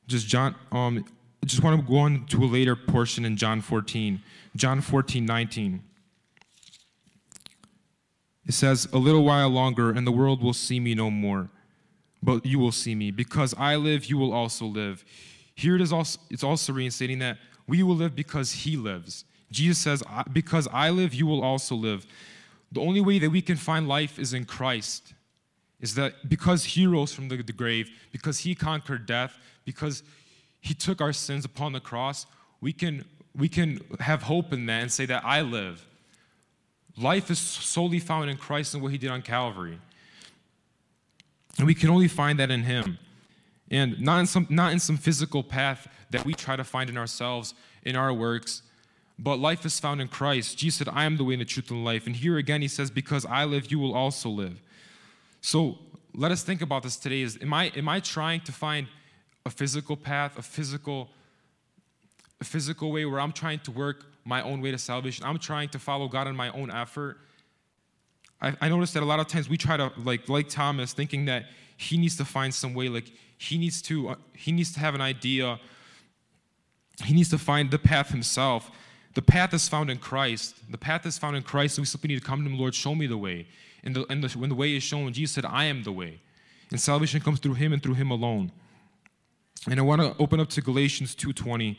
just 0.06 0.26
John. 0.26 0.54
Um, 0.72 1.04
just 1.44 1.62
want 1.62 1.80
to 1.80 1.86
go 1.86 1.98
on 1.98 2.26
to 2.26 2.42
a 2.42 2.46
later 2.46 2.74
portion 2.74 3.24
in 3.24 3.36
John 3.36 3.60
14. 3.60 4.20
John 4.56 4.80
14, 4.80 5.24
19. 5.24 5.82
It 8.46 8.54
says, 8.54 8.88
A 8.92 8.98
little 8.98 9.24
while 9.24 9.48
longer, 9.48 9.90
and 9.90 10.06
the 10.06 10.12
world 10.12 10.42
will 10.42 10.54
see 10.54 10.80
me 10.80 10.94
no 10.94 11.10
more, 11.10 11.50
but 12.22 12.46
you 12.46 12.58
will 12.58 12.72
see 12.72 12.94
me. 12.94 13.10
Because 13.10 13.54
I 13.58 13.76
live, 13.76 14.06
you 14.06 14.16
will 14.16 14.32
also 14.32 14.66
live. 14.66 15.04
Here 15.54 15.74
it 15.74 15.80
is 15.80 15.92
also, 15.92 16.20
it's 16.30 16.44
also 16.44 16.72
reinstating 16.72 17.18
that 17.20 17.38
we 17.66 17.82
will 17.82 17.96
live 17.96 18.14
because 18.14 18.52
he 18.52 18.76
lives. 18.76 19.24
Jesus 19.50 19.78
says, 19.78 20.02
Because 20.32 20.68
I 20.72 20.90
live, 20.90 21.14
you 21.14 21.26
will 21.26 21.42
also 21.42 21.74
live. 21.74 22.06
The 22.72 22.80
only 22.80 23.00
way 23.00 23.18
that 23.18 23.30
we 23.30 23.42
can 23.42 23.56
find 23.56 23.88
life 23.88 24.18
is 24.18 24.34
in 24.34 24.44
Christ. 24.44 25.14
Is 25.80 25.94
that 25.94 26.28
because 26.28 26.64
he 26.64 26.86
rose 26.86 27.12
from 27.12 27.28
the, 27.28 27.42
the 27.42 27.52
grave, 27.52 27.90
because 28.10 28.38
he 28.38 28.54
conquered 28.54 29.06
death, 29.06 29.38
because 29.64 30.02
he 30.60 30.72
took 30.72 31.00
our 31.00 31.12
sins 31.12 31.44
upon 31.44 31.72
the 31.72 31.80
cross, 31.80 32.26
we 32.60 32.72
can 32.72 33.04
we 33.34 33.48
can 33.48 33.82
have 34.00 34.22
hope 34.22 34.52
in 34.52 34.64
that 34.66 34.82
and 34.82 34.90
say 34.90 35.04
that 35.06 35.22
I 35.24 35.42
live. 35.42 35.86
Life 36.98 37.30
is 37.30 37.38
solely 37.38 37.98
found 37.98 38.30
in 38.30 38.36
Christ 38.36 38.74
and 38.74 38.82
what 38.82 38.92
he 38.92 38.98
did 38.98 39.10
on 39.10 39.22
Calvary. 39.22 39.78
And 41.58 41.66
we 41.66 41.74
can 41.74 41.90
only 41.90 42.08
find 42.08 42.38
that 42.38 42.50
in 42.50 42.62
him. 42.62 42.98
And 43.70 44.00
not 44.00 44.20
in 44.20 44.26
some 44.26 44.46
not 44.48 44.72
in 44.72 44.78
some 44.78 44.96
physical 44.96 45.42
path 45.42 45.88
that 46.10 46.24
we 46.24 46.34
try 46.34 46.56
to 46.56 46.64
find 46.64 46.88
in 46.88 46.96
ourselves, 46.96 47.54
in 47.82 47.96
our 47.96 48.12
works, 48.12 48.62
but 49.18 49.38
life 49.38 49.64
is 49.64 49.80
found 49.80 50.00
in 50.00 50.08
Christ. 50.08 50.58
Jesus 50.58 50.78
said, 50.78 50.88
I 50.92 51.04
am 51.04 51.16
the 51.16 51.24
way 51.24 51.34
and 51.34 51.40
the 51.40 51.46
truth 51.46 51.70
and 51.70 51.84
life. 51.84 52.06
And 52.06 52.14
here 52.14 52.36
again 52.36 52.62
he 52.62 52.68
says, 52.68 52.90
Because 52.90 53.26
I 53.26 53.44
live, 53.44 53.70
you 53.70 53.78
will 53.78 53.94
also 53.94 54.28
live. 54.28 54.62
So 55.40 55.78
let 56.14 56.30
us 56.30 56.42
think 56.42 56.62
about 56.62 56.82
this 56.82 56.96
today. 56.96 57.22
Is 57.22 57.38
am 57.42 57.52
I 57.52 57.72
am 57.76 57.88
I 57.88 58.00
trying 58.00 58.40
to 58.42 58.52
find 58.52 58.86
a 59.44 59.50
physical 59.50 59.96
path, 59.96 60.38
a 60.38 60.42
physical 60.42 61.08
a 62.40 62.44
physical 62.44 62.92
way 62.92 63.04
where 63.04 63.20
I'm 63.20 63.32
trying 63.32 63.60
to 63.60 63.70
work 63.70 64.04
my 64.26 64.42
own 64.42 64.60
way 64.60 64.70
to 64.70 64.78
salvation. 64.78 65.24
I'm 65.24 65.38
trying 65.38 65.68
to 65.70 65.78
follow 65.78 66.08
God 66.08 66.26
in 66.26 66.36
my 66.36 66.50
own 66.50 66.70
effort. 66.70 67.18
I, 68.42 68.54
I 68.60 68.68
noticed 68.68 68.92
that 68.94 69.02
a 69.02 69.06
lot 69.06 69.20
of 69.20 69.28
times 69.28 69.48
we 69.48 69.56
try 69.56 69.76
to 69.76 69.92
like 69.96 70.28
like 70.28 70.48
Thomas, 70.48 70.92
thinking 70.92 71.24
that 71.26 71.46
he 71.76 71.96
needs 71.96 72.16
to 72.16 72.24
find 72.24 72.52
some 72.52 72.74
way, 72.74 72.88
like 72.88 73.10
he 73.38 73.56
needs 73.56 73.80
to 73.82 74.10
uh, 74.10 74.14
he 74.34 74.52
needs 74.52 74.72
to 74.74 74.80
have 74.80 74.94
an 74.94 75.00
idea. 75.00 75.58
He 77.04 77.14
needs 77.14 77.30
to 77.30 77.38
find 77.38 77.70
the 77.70 77.78
path 77.78 78.08
himself. 78.08 78.70
The 79.14 79.22
path 79.22 79.54
is 79.54 79.68
found 79.68 79.90
in 79.90 79.98
Christ. 79.98 80.56
The 80.70 80.76
path 80.76 81.06
is 81.06 81.16
found 81.16 81.36
in 81.36 81.42
Christ, 81.42 81.76
so 81.76 81.82
we 81.82 81.86
simply 81.86 82.08
need 82.08 82.20
to 82.20 82.26
come 82.26 82.44
to 82.44 82.50
him, 82.50 82.58
Lord, 82.58 82.74
show 82.74 82.94
me 82.94 83.06
the 83.06 83.16
way. 83.16 83.46
And, 83.82 83.96
the, 83.96 84.04
and 84.10 84.22
the, 84.22 84.38
when 84.38 84.50
the 84.50 84.54
way 84.54 84.76
is 84.76 84.82
shown, 84.82 85.10
Jesus 85.12 85.34
said, 85.34 85.46
I 85.46 85.64
am 85.64 85.84
the 85.84 85.92
way. 85.92 86.20
And 86.70 86.78
salvation 86.78 87.20
comes 87.20 87.38
through 87.40 87.54
him 87.54 87.72
and 87.72 87.82
through 87.82 87.94
him 87.94 88.10
alone. 88.10 88.52
And 89.70 89.80
I 89.80 89.82
want 89.82 90.02
to 90.02 90.14
open 90.18 90.38
up 90.38 90.50
to 90.50 90.60
Galatians 90.60 91.14
2.20. 91.16 91.78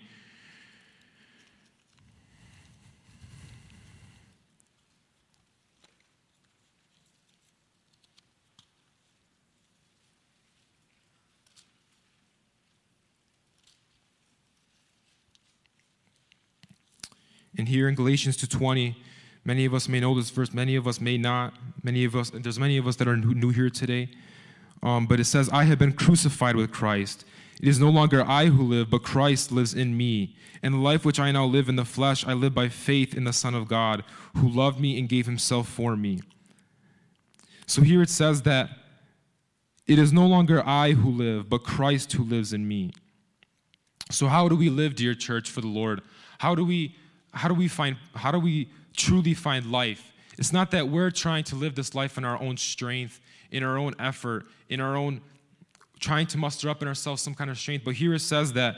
And 17.58 17.68
here 17.68 17.90
in 17.90 17.96
Galatians 17.96 18.38
2:20, 18.38 18.96
many 19.44 19.66
of 19.66 19.74
us 19.74 19.88
may 19.88 20.00
know 20.00 20.16
this 20.16 20.30
verse, 20.30 20.54
many 20.54 20.76
of 20.76 20.88
us 20.88 21.02
may 21.02 21.18
not. 21.18 21.54
Many 21.84 22.04
of 22.04 22.16
us, 22.16 22.30
there's 22.30 22.60
many 22.60 22.78
of 22.78 22.88
us 22.88 22.98
that 22.98 23.08
are 23.08 23.18
new 23.18 23.50
here 23.50 23.70
today. 23.70 24.10
Um, 24.84 25.08
but 25.08 25.20
it 25.20 25.26
says, 25.26 25.50
I 25.52 25.64
have 25.64 25.80
been 25.80 25.94
crucified 25.94 26.56
with 26.56 26.72
Christ. 26.72 27.26
It 27.62 27.68
is 27.68 27.80
no 27.80 27.90
longer 27.90 28.24
I 28.24 28.48
who 28.48 28.64
live, 28.64 28.90
but 28.90 29.04
Christ 29.04 29.52
lives 29.52 29.74
in 29.74 29.98
me. 29.98 30.36
And 30.62 30.74
the 30.74 30.80
life 30.80 31.06
which 31.06 31.20
I 31.20 31.32
now 31.32 31.46
live 31.46 31.70
in 31.70 31.76
the 31.76 31.86
flesh, 31.86 32.26
I 32.26 32.34
live 32.34 32.54
by 32.54 32.70
faith 32.70 33.16
in 33.16 33.24
the 33.24 33.34
Son 33.34 33.56
of 33.56 33.68
God, 33.68 34.04
who 34.36 34.48
loved 34.48 34.80
me 34.80 35.00
and 35.00 35.10
gave 35.10 35.26
himself 35.26 35.68
for 35.68 35.96
me. 35.96 36.22
So 37.66 37.82
here 37.82 38.02
it 38.02 38.10
says 38.10 38.44
that 38.44 38.70
it 39.88 39.98
is 39.98 40.14
no 40.14 40.28
longer 40.28 40.66
I 40.66 40.92
who 40.92 41.10
live, 41.10 41.50
but 41.50 41.64
Christ 41.64 42.14
who 42.14 42.24
lives 42.24 42.54
in 42.54 42.68
me. 42.68 42.92
So 44.12 44.28
how 44.28 44.48
do 44.48 44.56
we 44.56 44.70
live, 44.70 44.96
dear 44.96 45.16
church, 45.16 45.50
for 45.50 45.62
the 45.62 45.68
Lord? 45.68 46.02
How 46.40 46.56
do 46.56 46.64
we 46.64 46.96
how 47.34 47.48
do 47.48 47.54
we 47.54 47.68
find 47.68 47.98
how 48.16 48.32
do 48.32 48.40
we 48.40 48.70
truly 48.96 49.34
find 49.34 49.72
life? 49.72 50.14
It's 50.38 50.54
not 50.54 50.72
that 50.72 50.88
we're 50.88 51.12
trying 51.12 51.44
to 51.46 51.56
live 51.56 51.76
this 51.76 51.96
life 51.96 52.18
in 52.18 52.26
our 52.26 52.40
own 52.42 52.58
strength, 52.58 53.20
in 53.52 53.64
our 53.64 53.78
own 53.78 53.96
effort, 54.00 54.46
in 54.70 54.80
our 54.80 54.96
own 54.96 55.22
trying 56.00 56.28
to 56.28 56.38
muster 56.38 56.70
up 56.70 56.82
in 56.82 56.88
ourselves 56.88 57.22
some 57.22 57.34
kind 57.34 57.50
of 57.50 57.58
strength. 57.58 57.84
But 57.84 57.96
here 57.96 58.14
it 58.14 58.20
says 58.20 58.54
that 58.54 58.78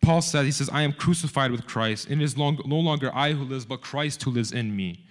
Paul 0.00 0.22
says, 0.22 0.44
he 0.44 0.52
says, 0.52 0.70
I 0.72 0.82
am 0.82 0.92
crucified 0.92 1.50
with 1.50 1.66
Christ, 1.66 2.08
and 2.08 2.20
it 2.20 2.24
is 2.24 2.36
long, 2.36 2.60
no 2.66 2.78
longer 2.78 3.10
I 3.14 3.32
who 3.32 3.44
lives, 3.44 3.64
but 3.64 3.80
Christ 3.80 4.22
who 4.22 4.30
lives 4.30 4.52
in 4.52 4.76
me. 4.76 5.04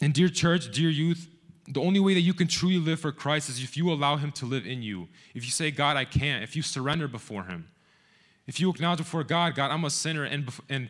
And 0.00 0.14
dear 0.14 0.28
church, 0.28 0.70
dear 0.70 0.88
youth, 0.88 1.28
the 1.68 1.80
only 1.80 2.00
way 2.00 2.14
that 2.14 2.20
you 2.20 2.32
can 2.32 2.46
truly 2.46 2.78
live 2.78 3.00
for 3.00 3.12
Christ 3.12 3.48
is 3.48 3.62
if 3.62 3.76
you 3.76 3.90
allow 3.92 4.16
Him 4.16 4.32
to 4.32 4.46
live 4.46 4.66
in 4.66 4.82
you. 4.82 5.08
If 5.34 5.44
you 5.44 5.50
say, 5.50 5.70
God, 5.70 5.96
I 5.96 6.04
can't, 6.04 6.42
if 6.42 6.56
you 6.56 6.62
surrender 6.62 7.06
before 7.06 7.44
Him. 7.44 7.68
If 8.46 8.58
you 8.58 8.70
acknowledge 8.70 8.98
before 8.98 9.24
God, 9.24 9.54
God, 9.54 9.70
I'm 9.70 9.84
a 9.84 9.90
sinner, 9.90 10.24
and, 10.24 10.48
and 10.68 10.88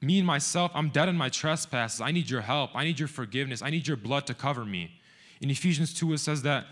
me 0.00 0.18
and 0.18 0.26
myself, 0.26 0.70
I'm 0.74 0.90
dead 0.90 1.08
in 1.08 1.16
my 1.16 1.28
trespasses. 1.28 2.00
I 2.00 2.12
need 2.12 2.30
your 2.30 2.42
help. 2.42 2.70
I 2.74 2.84
need 2.84 2.98
your 2.98 3.08
forgiveness. 3.08 3.62
I 3.62 3.70
need 3.70 3.86
your 3.86 3.96
blood 3.96 4.26
to 4.26 4.34
cover 4.34 4.64
me. 4.64 4.92
In 5.40 5.50
Ephesians 5.50 5.92
2, 5.94 6.12
it 6.12 6.18
says 6.18 6.42
that 6.42 6.66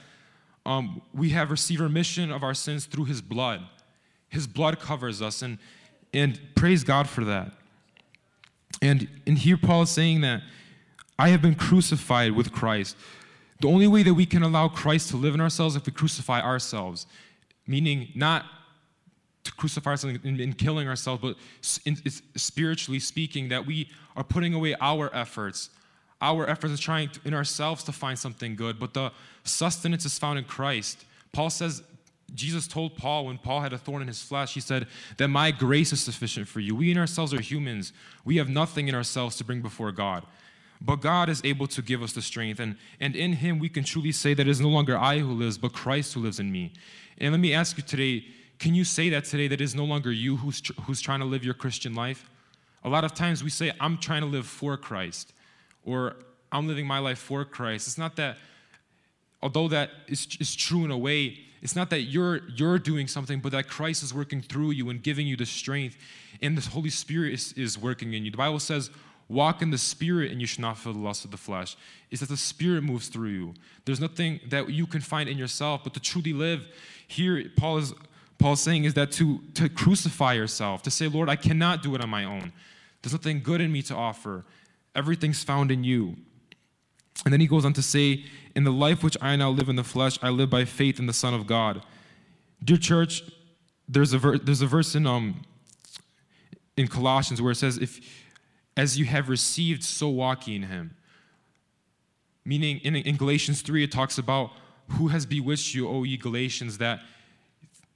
um, 0.64 1.02
we 1.12 1.30
have 1.30 1.50
received 1.50 1.80
remission 1.80 2.30
of 2.30 2.42
our 2.42 2.54
sins 2.54 2.86
through 2.86 3.04
His 3.04 3.20
blood. 3.20 3.62
His 4.28 4.46
blood 4.46 4.80
covers 4.80 5.22
us, 5.22 5.42
and, 5.42 5.58
and 6.12 6.40
praise 6.54 6.84
God 6.84 7.08
for 7.08 7.24
that. 7.24 7.52
And, 8.82 9.08
and 9.26 9.38
here 9.38 9.56
Paul 9.56 9.82
is 9.82 9.90
saying 9.90 10.20
that 10.22 10.42
I 11.18 11.30
have 11.30 11.40
been 11.40 11.54
crucified 11.54 12.32
with 12.32 12.52
Christ. 12.52 12.96
The 13.60 13.68
only 13.68 13.86
way 13.86 14.02
that 14.02 14.14
we 14.14 14.26
can 14.26 14.42
allow 14.42 14.68
Christ 14.68 15.08
to 15.10 15.16
live 15.16 15.34
in 15.34 15.40
ourselves 15.40 15.74
is 15.74 15.80
if 15.80 15.86
we 15.86 15.92
crucify 15.92 16.42
ourselves, 16.42 17.06
meaning 17.66 18.08
not 18.14 18.44
to 19.46 19.52
crucify 19.52 19.90
ourselves 19.90 20.18
in, 20.24 20.40
in 20.40 20.52
killing 20.52 20.88
ourselves, 20.88 21.22
but 21.22 21.36
spiritually 22.36 22.98
speaking, 22.98 23.48
that 23.48 23.64
we 23.64 23.88
are 24.16 24.24
putting 24.24 24.54
away 24.54 24.74
our 24.80 25.14
efforts, 25.14 25.70
our 26.20 26.48
efforts 26.48 26.74
of 26.74 26.80
trying 26.80 27.08
to, 27.10 27.20
in 27.24 27.32
ourselves 27.32 27.84
to 27.84 27.92
find 27.92 28.18
something 28.18 28.56
good, 28.56 28.78
but 28.78 28.92
the 28.92 29.12
sustenance 29.44 30.04
is 30.04 30.18
found 30.18 30.38
in 30.38 30.44
Christ. 30.44 31.04
Paul 31.32 31.50
says, 31.50 31.82
Jesus 32.34 32.66
told 32.66 32.96
Paul 32.96 33.26
when 33.26 33.38
Paul 33.38 33.60
had 33.60 33.72
a 33.72 33.78
thorn 33.78 34.02
in 34.02 34.08
his 34.08 34.20
flesh, 34.20 34.54
he 34.54 34.60
said, 34.60 34.88
that 35.16 35.28
my 35.28 35.52
grace 35.52 35.92
is 35.92 36.00
sufficient 36.00 36.48
for 36.48 36.60
you. 36.60 36.74
We 36.74 36.90
in 36.90 36.98
ourselves 36.98 37.32
are 37.32 37.40
humans. 37.40 37.92
We 38.24 38.36
have 38.38 38.48
nothing 38.48 38.88
in 38.88 38.94
ourselves 38.94 39.36
to 39.36 39.44
bring 39.44 39.62
before 39.62 39.92
God. 39.92 40.24
But 40.80 40.96
God 40.96 41.28
is 41.28 41.40
able 41.44 41.68
to 41.68 41.80
give 41.80 42.02
us 42.02 42.12
the 42.12 42.20
strength, 42.20 42.60
and, 42.60 42.76
and 43.00 43.16
in 43.16 43.32
Him 43.34 43.58
we 43.58 43.70
can 43.70 43.84
truly 43.84 44.12
say 44.12 44.34
that 44.34 44.46
it 44.46 44.50
is 44.50 44.60
no 44.60 44.68
longer 44.68 44.98
I 44.98 45.20
who 45.20 45.32
lives, 45.32 45.56
but 45.56 45.72
Christ 45.72 46.12
who 46.12 46.20
lives 46.20 46.38
in 46.38 46.52
me. 46.52 46.72
And 47.18 47.32
let 47.32 47.40
me 47.40 47.54
ask 47.54 47.78
you 47.78 47.82
today 47.82 48.26
can 48.58 48.74
you 48.74 48.84
say 48.84 49.10
that 49.10 49.24
today 49.24 49.48
that 49.48 49.60
is 49.60 49.74
no 49.74 49.84
longer 49.84 50.10
you 50.10 50.36
who's, 50.36 50.60
tr- 50.60 50.72
who's 50.82 51.00
trying 51.00 51.20
to 51.20 51.26
live 51.26 51.44
your 51.44 51.54
Christian 51.54 51.94
life? 51.94 52.28
A 52.84 52.88
lot 52.88 53.04
of 53.04 53.14
times 53.14 53.42
we 53.42 53.50
say, 53.50 53.72
I'm 53.80 53.98
trying 53.98 54.22
to 54.22 54.28
live 54.28 54.46
for 54.46 54.76
Christ, 54.76 55.32
or 55.84 56.16
I'm 56.52 56.66
living 56.66 56.86
my 56.86 56.98
life 56.98 57.18
for 57.18 57.44
Christ. 57.44 57.86
It's 57.86 57.98
not 57.98 58.16
that, 58.16 58.38
although 59.42 59.68
that 59.68 59.90
is, 60.08 60.28
is 60.40 60.54
true 60.54 60.84
in 60.84 60.90
a 60.90 60.98
way, 60.98 61.38
it's 61.62 61.74
not 61.74 61.90
that 61.90 62.02
you're, 62.02 62.42
you're 62.54 62.78
doing 62.78 63.08
something, 63.08 63.40
but 63.40 63.52
that 63.52 63.68
Christ 63.68 64.02
is 64.02 64.14
working 64.14 64.40
through 64.40 64.70
you 64.70 64.88
and 64.90 65.02
giving 65.02 65.26
you 65.26 65.36
the 65.36 65.46
strength, 65.46 65.96
and 66.40 66.56
the 66.56 66.70
Holy 66.70 66.90
Spirit 66.90 67.32
is, 67.32 67.52
is 67.54 67.78
working 67.78 68.12
in 68.12 68.24
you. 68.24 68.30
The 68.30 68.36
Bible 68.36 68.60
says, 68.60 68.90
walk 69.28 69.62
in 69.62 69.70
the 69.70 69.78
Spirit 69.78 70.30
and 70.30 70.40
you 70.40 70.46
should 70.46 70.60
not 70.60 70.78
feel 70.78 70.92
the 70.92 70.98
lust 71.00 71.24
of 71.24 71.32
the 71.32 71.36
flesh. 71.36 71.76
Is 72.10 72.20
that 72.20 72.28
the 72.28 72.36
Spirit 72.36 72.82
moves 72.82 73.08
through 73.08 73.30
you. 73.30 73.54
There's 73.84 74.00
nothing 74.00 74.40
that 74.48 74.70
you 74.70 74.86
can 74.86 75.00
find 75.00 75.28
in 75.28 75.38
yourself, 75.38 75.82
but 75.82 75.94
to 75.94 76.00
truly 76.00 76.32
live, 76.32 76.68
here 77.08 77.50
Paul 77.56 77.78
is 77.78 77.92
Paul's 78.38 78.60
saying 78.60 78.84
is 78.84 78.94
that 78.94 79.12
to, 79.12 79.40
to 79.54 79.68
crucify 79.68 80.34
yourself, 80.34 80.82
to 80.82 80.90
say, 80.90 81.08
Lord, 81.08 81.28
I 81.28 81.36
cannot 81.36 81.82
do 81.82 81.94
it 81.94 82.02
on 82.02 82.10
my 82.10 82.24
own. 82.24 82.52
There's 83.02 83.12
nothing 83.12 83.42
good 83.42 83.60
in 83.60 83.72
me 83.72 83.82
to 83.82 83.94
offer. 83.94 84.44
Everything's 84.94 85.42
found 85.42 85.70
in 85.70 85.84
you. 85.84 86.16
And 87.24 87.32
then 87.32 87.40
he 87.40 87.46
goes 87.46 87.64
on 87.64 87.72
to 87.74 87.82
say, 87.82 88.24
In 88.54 88.64
the 88.64 88.72
life 88.72 89.02
which 89.02 89.16
I 89.20 89.36
now 89.36 89.50
live 89.50 89.68
in 89.68 89.76
the 89.76 89.84
flesh, 89.84 90.18
I 90.22 90.28
live 90.28 90.50
by 90.50 90.64
faith 90.64 90.98
in 90.98 91.06
the 91.06 91.12
Son 91.12 91.32
of 91.32 91.46
God. 91.46 91.82
Dear 92.62 92.76
church, 92.76 93.22
there's 93.88 94.12
a, 94.12 94.18
ver- 94.18 94.38
there's 94.38 94.60
a 94.60 94.66
verse 94.66 94.94
in, 94.94 95.06
um, 95.06 95.42
in 96.76 96.88
Colossians 96.88 97.40
where 97.40 97.52
it 97.52 97.56
says, 97.56 97.78
if, 97.78 98.00
As 98.76 98.98
you 98.98 99.06
have 99.06 99.28
received, 99.28 99.82
so 99.82 100.08
walk 100.08 100.46
in 100.48 100.64
him. 100.64 100.94
Meaning, 102.44 102.78
in, 102.80 102.96
in 102.96 103.16
Galatians 103.16 103.62
3, 103.62 103.84
it 103.84 103.92
talks 103.92 104.18
about 104.18 104.52
who 104.90 105.08
has 105.08 105.26
bewitched 105.26 105.74
you, 105.74 105.88
O 105.88 106.04
ye 106.04 106.16
Galatians, 106.16 106.78
that 106.78 107.00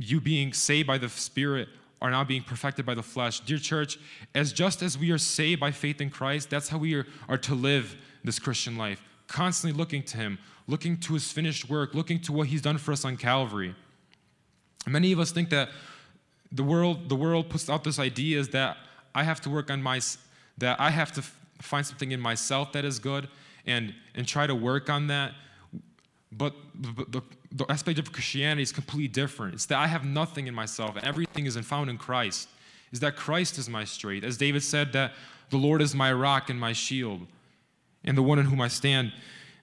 you 0.00 0.20
being 0.20 0.52
saved 0.52 0.86
by 0.86 0.98
the 0.98 1.08
Spirit 1.08 1.68
are 2.02 2.10
now 2.10 2.24
being 2.24 2.42
perfected 2.42 2.86
by 2.86 2.94
the 2.94 3.02
flesh. 3.02 3.40
Dear 3.40 3.58
church, 3.58 3.98
as 4.34 4.52
just 4.52 4.82
as 4.82 4.96
we 4.96 5.10
are 5.10 5.18
saved 5.18 5.60
by 5.60 5.70
faith 5.70 6.00
in 6.00 6.10
Christ, 6.10 6.48
that's 6.48 6.68
how 6.68 6.78
we 6.78 6.94
are, 6.94 7.06
are 7.28 7.38
to 7.38 7.54
live 7.54 7.96
this 8.24 8.38
Christian 8.38 8.76
life. 8.76 9.02
Constantly 9.26 9.76
looking 9.78 10.02
to 10.04 10.16
Him, 10.16 10.38
looking 10.66 10.96
to 10.98 11.14
His 11.14 11.30
finished 11.30 11.68
work, 11.68 11.94
looking 11.94 12.18
to 12.20 12.32
what 12.32 12.48
He's 12.48 12.62
done 12.62 12.78
for 12.78 12.92
us 12.92 13.04
on 13.04 13.16
Calvary. 13.16 13.74
Many 14.86 15.12
of 15.12 15.20
us 15.20 15.30
think 15.30 15.50
that 15.50 15.68
the 16.50 16.64
world, 16.64 17.08
the 17.08 17.14
world 17.14 17.50
puts 17.50 17.68
out 17.68 17.84
this 17.84 17.98
idea 17.98 18.40
is 18.40 18.48
that 18.48 18.78
I 19.14 19.24
have 19.24 19.40
to 19.42 19.50
work 19.50 19.70
on 19.70 19.82
my, 19.82 20.00
that 20.58 20.80
I 20.80 20.90
have 20.90 21.12
to 21.12 21.22
find 21.60 21.84
something 21.86 22.12
in 22.12 22.20
myself 22.20 22.72
that 22.72 22.84
is 22.84 22.98
good 22.98 23.28
and, 23.66 23.94
and 24.14 24.26
try 24.26 24.46
to 24.46 24.54
work 24.54 24.88
on 24.88 25.08
that. 25.08 25.32
But 26.32 26.54
the, 26.74 27.04
the, 27.08 27.22
the 27.52 27.66
aspect 27.68 27.98
of 27.98 28.12
Christianity 28.12 28.62
is 28.62 28.72
completely 28.72 29.08
different. 29.08 29.54
It's 29.54 29.66
that 29.66 29.78
I 29.78 29.86
have 29.86 30.04
nothing 30.04 30.46
in 30.46 30.54
myself, 30.54 30.96
and 30.96 31.04
everything 31.04 31.46
is 31.46 31.56
found 31.58 31.90
in 31.90 31.98
Christ. 31.98 32.48
Is 32.92 33.00
that 33.00 33.16
Christ 33.16 33.58
is 33.58 33.68
my 33.68 33.84
strength. 33.84 34.24
As 34.24 34.36
David 34.36 34.62
said, 34.62 34.92
that 34.92 35.12
the 35.50 35.56
Lord 35.56 35.82
is 35.82 35.94
my 35.94 36.12
rock 36.12 36.50
and 36.50 36.58
my 36.58 36.72
shield, 36.72 37.26
and 38.04 38.16
the 38.16 38.22
one 38.22 38.38
in 38.38 38.46
whom 38.46 38.60
I 38.60 38.68
stand. 38.68 39.12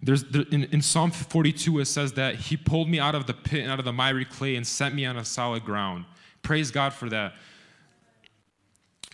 There's 0.02 0.24
there, 0.26 0.46
in, 0.52 0.66
in 0.66 0.82
Psalm 0.82 1.12
42, 1.12 1.80
it 1.80 1.86
says 1.86 2.14
that 2.14 2.36
He 2.36 2.58
pulled 2.58 2.90
me 2.90 3.00
out 3.00 3.16
of 3.16 3.26
the 3.26 3.34
pit 3.34 3.62
and 3.62 3.72
out 3.72 3.80
of 3.80 3.86
the 3.86 3.94
miry 3.94 4.26
clay 4.26 4.56
and 4.56 4.66
set 4.66 4.94
me 4.94 5.06
on 5.06 5.18
a 5.18 5.26
solid 5.26 5.64
ground. 5.64 6.06
Praise 6.42 6.72
God 6.72 6.94
for 6.94 7.10
that. 7.10 7.34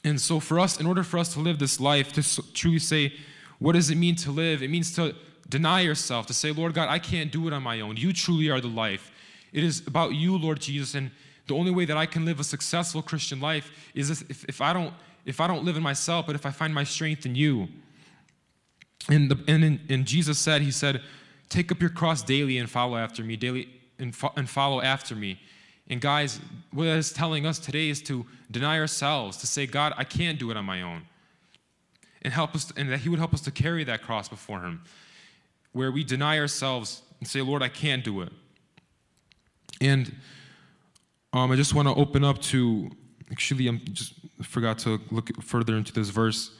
And 0.03 0.19
so, 0.19 0.39
for 0.39 0.59
us, 0.59 0.79
in 0.79 0.85
order 0.85 1.03
for 1.03 1.17
us 1.17 1.33
to 1.33 1.39
live 1.39 1.59
this 1.59 1.79
life, 1.79 2.11
to 2.13 2.53
truly 2.53 2.79
say, 2.79 3.13
what 3.59 3.73
does 3.73 3.89
it 3.89 3.95
mean 3.95 4.15
to 4.17 4.31
live? 4.31 4.61
It 4.61 4.69
means 4.69 4.93
to 4.95 5.15
deny 5.53 5.81
yourself, 5.81 6.25
to 6.25 6.33
say, 6.33 6.51
Lord 6.51 6.73
God, 6.73 6.89
I 6.89 6.97
can't 6.97 7.31
do 7.31 7.45
it 7.45 7.53
on 7.53 7.61
my 7.61 7.79
own. 7.79 7.95
You 7.95 8.11
truly 8.11 8.49
are 8.49 8.59
the 8.59 8.67
life. 8.67 9.11
It 9.51 9.63
is 9.63 9.85
about 9.85 10.15
you, 10.15 10.35
Lord 10.35 10.59
Jesus, 10.59 10.95
and 10.95 11.11
the 11.45 11.53
only 11.53 11.69
way 11.69 11.85
that 11.85 11.95
I 11.95 12.07
can 12.07 12.25
live 12.25 12.39
a 12.39 12.43
successful 12.43 13.03
Christian 13.03 13.39
life 13.39 13.69
is 13.93 14.09
if, 14.09 14.43
if, 14.45 14.61
I, 14.61 14.73
don't, 14.73 14.91
if 15.27 15.39
I 15.39 15.45
don't 15.45 15.63
live 15.63 15.77
in 15.77 15.83
myself, 15.83 16.25
but 16.25 16.35
if 16.35 16.47
I 16.47 16.49
find 16.49 16.73
my 16.73 16.83
strength 16.83 17.27
in 17.27 17.35
you. 17.35 17.67
And, 19.09 19.29
the, 19.29 19.37
and, 19.47 19.79
and 19.89 20.05
Jesus 20.07 20.39
said, 20.39 20.63
He 20.63 20.71
said, 20.71 21.01
Take 21.49 21.71
up 21.71 21.79
your 21.79 21.91
cross 21.91 22.23
daily 22.23 22.57
and 22.57 22.67
follow 22.67 22.97
after 22.97 23.23
me, 23.23 23.35
daily 23.35 23.69
and, 23.99 24.15
fo- 24.15 24.33
and 24.35 24.49
follow 24.49 24.81
after 24.81 25.15
me. 25.15 25.39
And 25.87 26.01
guys, 26.01 26.39
what 26.71 26.85
that 26.85 26.97
is 26.97 27.13
telling 27.13 27.45
us 27.45 27.59
today 27.59 27.89
is 27.89 28.01
to 28.03 28.25
deny 28.49 28.79
ourselves, 28.79 29.37
to 29.37 29.45
say, 29.45 29.67
God, 29.67 29.93
I 29.97 30.03
can't 30.03 30.39
do 30.39 30.49
it 30.49 30.57
on 30.57 30.65
my 30.65 30.81
own. 30.81 31.03
And 32.23 32.33
help 32.33 32.55
us, 32.55 32.73
and 32.75 32.91
that 32.91 33.01
He 33.01 33.09
would 33.09 33.19
help 33.19 33.35
us 33.35 33.41
to 33.41 33.51
carry 33.51 33.83
that 33.83 34.01
cross 34.01 34.27
before 34.27 34.61
Him 34.61 34.81
where 35.73 35.91
we 35.91 36.03
deny 36.03 36.39
ourselves 36.39 37.01
and 37.19 37.27
say, 37.27 37.41
Lord, 37.41 37.61
I 37.61 37.67
can't 37.67 38.03
do 38.03 38.21
it. 38.21 38.31
And 39.81 40.15
um, 41.33 41.51
I 41.51 41.55
just 41.55 41.73
want 41.73 41.87
to 41.87 41.95
open 41.95 42.23
up 42.23 42.41
to, 42.43 42.91
actually, 43.31 43.67
I 43.67 43.73
just 43.91 44.13
forgot 44.43 44.77
to 44.79 45.01
look 45.11 45.29
further 45.43 45.75
into 45.75 45.91
this 45.91 46.09
verse. 46.09 46.51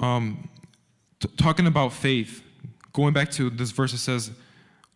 Um, 0.00 0.48
t- 1.20 1.28
talking 1.36 1.66
about 1.66 1.92
faith, 1.92 2.42
going 2.92 3.14
back 3.14 3.30
to 3.32 3.48
this 3.48 3.70
verse, 3.70 3.92
it 3.94 3.98
says, 3.98 4.32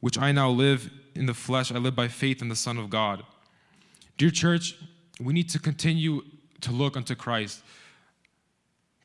Which 0.00 0.18
I 0.18 0.32
now 0.32 0.50
live 0.50 0.90
in 1.14 1.26
the 1.26 1.34
flesh, 1.34 1.70
I 1.70 1.78
live 1.78 1.94
by 1.94 2.08
faith 2.08 2.42
in 2.42 2.48
the 2.48 2.56
Son 2.56 2.78
of 2.78 2.90
God. 2.90 3.22
Dear 4.18 4.30
church, 4.30 4.76
we 5.20 5.32
need 5.32 5.48
to 5.50 5.58
continue 5.58 6.22
to 6.62 6.72
look 6.72 6.96
unto 6.96 7.14
Christ 7.14 7.62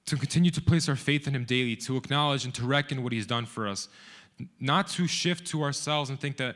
to 0.05 0.17
continue 0.17 0.51
to 0.51 0.61
place 0.61 0.89
our 0.89 0.95
faith 0.95 1.27
in 1.27 1.35
Him 1.35 1.45
daily, 1.45 1.75
to 1.77 1.97
acknowledge 1.97 2.45
and 2.45 2.53
to 2.55 2.65
reckon 2.65 3.03
what 3.03 3.13
He's 3.13 3.25
done 3.25 3.45
for 3.45 3.67
us, 3.67 3.87
not 4.59 4.87
to 4.89 5.07
shift 5.07 5.47
to 5.47 5.63
ourselves 5.63 6.09
and 6.09 6.19
think 6.19 6.37
that 6.37 6.55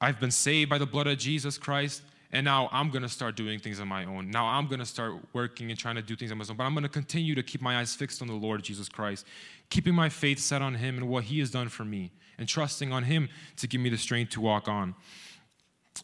I've 0.00 0.18
been 0.18 0.30
saved 0.30 0.70
by 0.70 0.78
the 0.78 0.86
blood 0.86 1.06
of 1.06 1.18
Jesus 1.18 1.58
Christ 1.58 2.02
and 2.32 2.46
now 2.46 2.70
I'm 2.72 2.88
going 2.88 3.02
to 3.02 3.10
start 3.10 3.36
doing 3.36 3.58
things 3.58 3.78
on 3.78 3.88
my 3.88 4.06
own. 4.06 4.30
Now 4.30 4.46
I'm 4.46 4.66
going 4.66 4.78
to 4.78 4.86
start 4.86 5.14
working 5.34 5.70
and 5.70 5.78
trying 5.78 5.96
to 5.96 6.02
do 6.02 6.16
things 6.16 6.32
on 6.32 6.38
my 6.38 6.44
own. 6.48 6.56
But 6.56 6.64
I'm 6.64 6.72
going 6.72 6.82
to 6.82 6.88
continue 6.88 7.34
to 7.34 7.42
keep 7.42 7.60
my 7.60 7.78
eyes 7.78 7.94
fixed 7.94 8.22
on 8.22 8.28
the 8.28 8.34
Lord 8.34 8.62
Jesus 8.62 8.88
Christ, 8.88 9.26
keeping 9.68 9.94
my 9.94 10.08
faith 10.08 10.38
set 10.38 10.62
on 10.62 10.74
Him 10.76 10.96
and 10.96 11.08
what 11.08 11.24
He 11.24 11.40
has 11.40 11.50
done 11.50 11.68
for 11.68 11.84
me, 11.84 12.10
and 12.38 12.48
trusting 12.48 12.90
on 12.90 13.04
Him 13.04 13.28
to 13.58 13.66
give 13.66 13.82
me 13.82 13.90
the 13.90 13.98
strength 13.98 14.30
to 14.32 14.40
walk 14.40 14.66
on. 14.66 14.94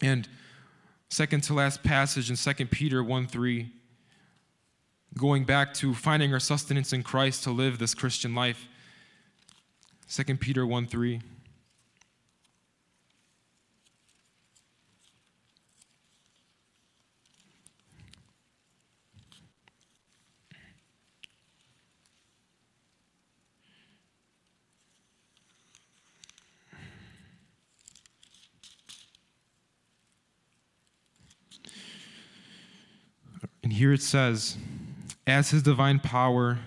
And 0.02 0.28
second 1.09 1.44
to 1.44 1.54
last 1.54 1.83
passage 1.83 2.28
in 2.28 2.37
2 2.37 2.66
Peter 2.66 3.02
1 3.02 3.26
3, 3.26 3.72
going 5.16 5.44
back 5.44 5.74
to 5.74 5.94
finding 5.94 6.32
our 6.32 6.40
sustenance 6.40 6.92
in 6.92 7.02
Christ 7.02 7.44
to 7.44 7.50
live 7.50 7.78
this 7.78 7.94
Christian 7.94 8.34
life. 8.34 8.68
2 10.08 10.36
Peter 10.36 10.66
1 10.66 10.86
3. 10.86 11.20
And 33.68 33.74
here 33.74 33.92
it 33.92 34.00
says, 34.00 34.56
as 35.28 35.50
his 35.50 35.62
divine 35.62 36.00
power, 36.00 36.58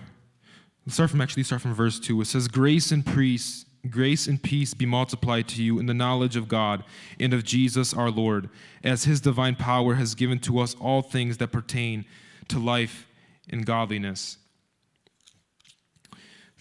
let's 0.86 0.94
start 0.94 1.10
from 1.10 1.20
actually 1.20 1.42
start 1.42 1.60
from 1.60 1.74
verse 1.74 1.98
2. 1.98 2.20
It 2.20 2.26
says, 2.26 2.46
Grace 2.46 2.92
and 2.92 3.04
peace, 3.04 3.66
grace 3.90 4.28
and 4.28 4.40
peace 4.40 4.72
be 4.72 4.86
multiplied 4.86 5.48
to 5.48 5.62
you 5.62 5.80
in 5.80 5.86
the 5.86 5.94
knowledge 5.94 6.36
of 6.36 6.46
God 6.46 6.84
and 7.18 7.34
of 7.34 7.42
Jesus 7.42 7.92
our 7.92 8.10
Lord, 8.10 8.48
as 8.84 9.02
his 9.02 9.20
divine 9.20 9.56
power 9.56 9.94
has 9.94 10.14
given 10.14 10.38
to 10.40 10.60
us 10.60 10.76
all 10.80 11.02
things 11.02 11.38
that 11.38 11.48
pertain 11.48 12.04
to 12.48 12.60
life 12.60 13.08
and 13.50 13.66
godliness. 13.66 14.38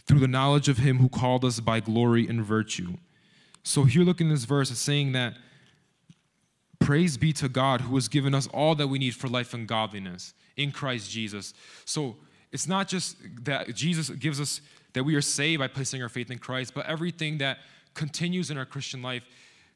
Through 0.07 0.19
the 0.19 0.27
knowledge 0.27 0.67
of 0.67 0.79
him 0.79 0.97
who 0.97 1.07
called 1.07 1.45
us 1.45 1.59
by 1.59 1.81
glory 1.81 2.27
and 2.27 2.43
virtue. 2.43 2.95
So 3.61 3.83
here 3.83 4.01
look 4.01 4.19
in 4.19 4.29
this 4.29 4.45
verse, 4.45 4.71
it's 4.71 4.79
saying 4.79 5.11
that 5.11 5.35
Praise 6.79 7.15
be 7.15 7.31
to 7.33 7.47
God 7.47 7.81
who 7.81 7.93
has 7.93 8.07
given 8.07 8.33
us 8.33 8.47
all 8.47 8.73
that 8.73 8.87
we 8.87 8.97
need 8.97 9.13
for 9.13 9.27
life 9.27 9.53
and 9.53 9.67
godliness 9.67 10.33
in 10.57 10.71
Christ 10.71 11.11
Jesus. 11.11 11.53
So 11.85 12.15
it's 12.51 12.67
not 12.67 12.87
just 12.87 13.17
that 13.43 13.73
Jesus 13.75 14.09
gives 14.09 14.39
us 14.39 14.61
that 14.93 15.03
we 15.03 15.15
are 15.15 15.21
saved 15.21 15.59
by 15.59 15.67
placing 15.67 16.01
our 16.03 16.09
faith 16.09 16.31
in 16.31 16.37
Christ, 16.37 16.73
but 16.73 16.85
everything 16.85 17.37
that 17.37 17.59
continues 17.93 18.51
in 18.51 18.57
our 18.57 18.65
Christian 18.65 19.01
life 19.01 19.23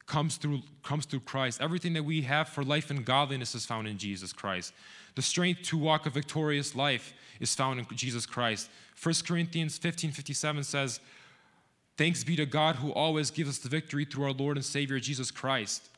comes 0.06 0.36
through 0.36 0.60
comes 0.82 1.04
through 1.04 1.20
Christ. 1.20 1.60
Everything 1.60 1.92
that 1.94 2.04
we 2.04 2.22
have 2.22 2.48
for 2.48 2.62
life 2.62 2.90
and 2.90 3.04
godliness 3.04 3.54
is 3.54 3.66
found 3.66 3.88
in 3.88 3.98
Jesus 3.98 4.32
Christ. 4.32 4.72
The 5.14 5.22
strength 5.22 5.62
to 5.64 5.78
walk 5.78 6.06
a 6.06 6.10
victorious 6.10 6.76
life 6.76 7.14
is 7.40 7.54
found 7.54 7.78
in 7.78 7.86
Jesus 7.96 8.26
Christ. 8.26 8.70
1 9.02 9.14
Corinthians 9.26 9.78
15 9.78 10.12
57 10.12 10.64
says, 10.64 11.00
Thanks 11.96 12.24
be 12.24 12.36
to 12.36 12.46
God 12.46 12.76
who 12.76 12.92
always 12.92 13.30
gives 13.30 13.48
us 13.48 13.58
the 13.58 13.68
victory 13.68 14.04
through 14.04 14.24
our 14.24 14.32
Lord 14.32 14.56
and 14.56 14.64
Savior 14.64 15.00
Jesus 15.00 15.30
Christ. 15.30 15.88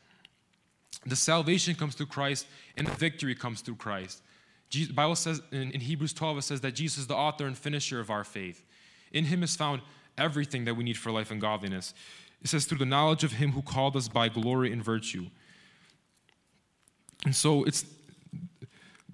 The 1.07 1.17
salvation 1.17 1.75
comes 1.75 1.95
through 1.95 2.07
Christ, 2.07 2.47
and 2.77 2.87
the 2.87 2.95
victory 2.95 3.35
comes 3.35 3.61
through 3.61 3.77
Christ. 3.77 4.23
The 4.71 4.87
Bible 4.93 5.17
says 5.17 5.41
in, 5.51 5.71
in 5.73 5.81
Hebrews 5.81 6.13
12, 6.13 6.39
it 6.39 6.43
says 6.43 6.61
that 6.61 6.73
Jesus 6.75 6.99
is 6.99 7.07
the 7.07 7.17
author 7.17 7.47
and 7.47 7.57
finisher 7.57 8.01
of 8.01 8.11
our 8.11 8.25
faith. 8.25 8.65
In 9.13 9.25
him 9.25 9.43
is 9.43 9.57
found 9.57 9.81
everything 10.17 10.65
that 10.67 10.75
we 10.75 10.85
need 10.85 10.99
for 10.99 11.11
life 11.11 11.31
and 11.31 11.41
godliness. 11.41 11.95
It 12.43 12.49
says, 12.49 12.67
through 12.67 12.79
the 12.79 12.87
knowledge 12.87 13.25
of 13.25 13.33
him 13.33 13.53
who 13.53 13.63
called 13.63 13.97
us 13.97 14.09
by 14.09 14.29
glory 14.29 14.73
and 14.73 14.85
virtue. 14.85 15.27
And 17.25 17.35
so 17.35 17.65
it's 17.65 17.85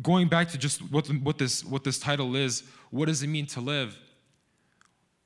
going 0.02 0.28
back 0.28 0.48
to 0.50 0.58
just 0.58 0.80
what, 0.90 1.06
what, 1.06 1.38
this, 1.38 1.64
what 1.64 1.84
this 1.84 1.98
title 1.98 2.36
is 2.36 2.64
what 2.90 3.06
does 3.06 3.24
it 3.24 3.26
mean 3.26 3.46
to 3.46 3.60
live? 3.60 3.98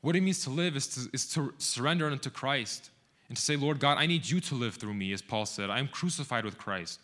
What 0.01 0.17
it 0.17 0.23
means 0.23 0.43
to 0.45 0.51
live 0.51 0.75
is 0.75 0.87
to, 0.89 1.11
is 1.13 1.29
to 1.35 1.53
surrender 1.59 2.07
unto 2.07 2.31
Christ 2.31 2.89
and 3.29 3.37
to 3.37 3.43
say, 3.43 3.57
Lord 3.57 3.79
God, 3.79 3.99
I 3.99 4.07
need 4.07 4.27
you 4.27 4.41
to 4.41 4.55
live 4.55 4.77
through 4.77 4.95
me, 4.95 5.13
as 5.13 5.21
Paul 5.21 5.45
said. 5.45 5.69
I 5.69 5.79
am 5.79 5.89
crucified 5.89 6.47
with 6.47 6.57
Christ. 6.57 7.01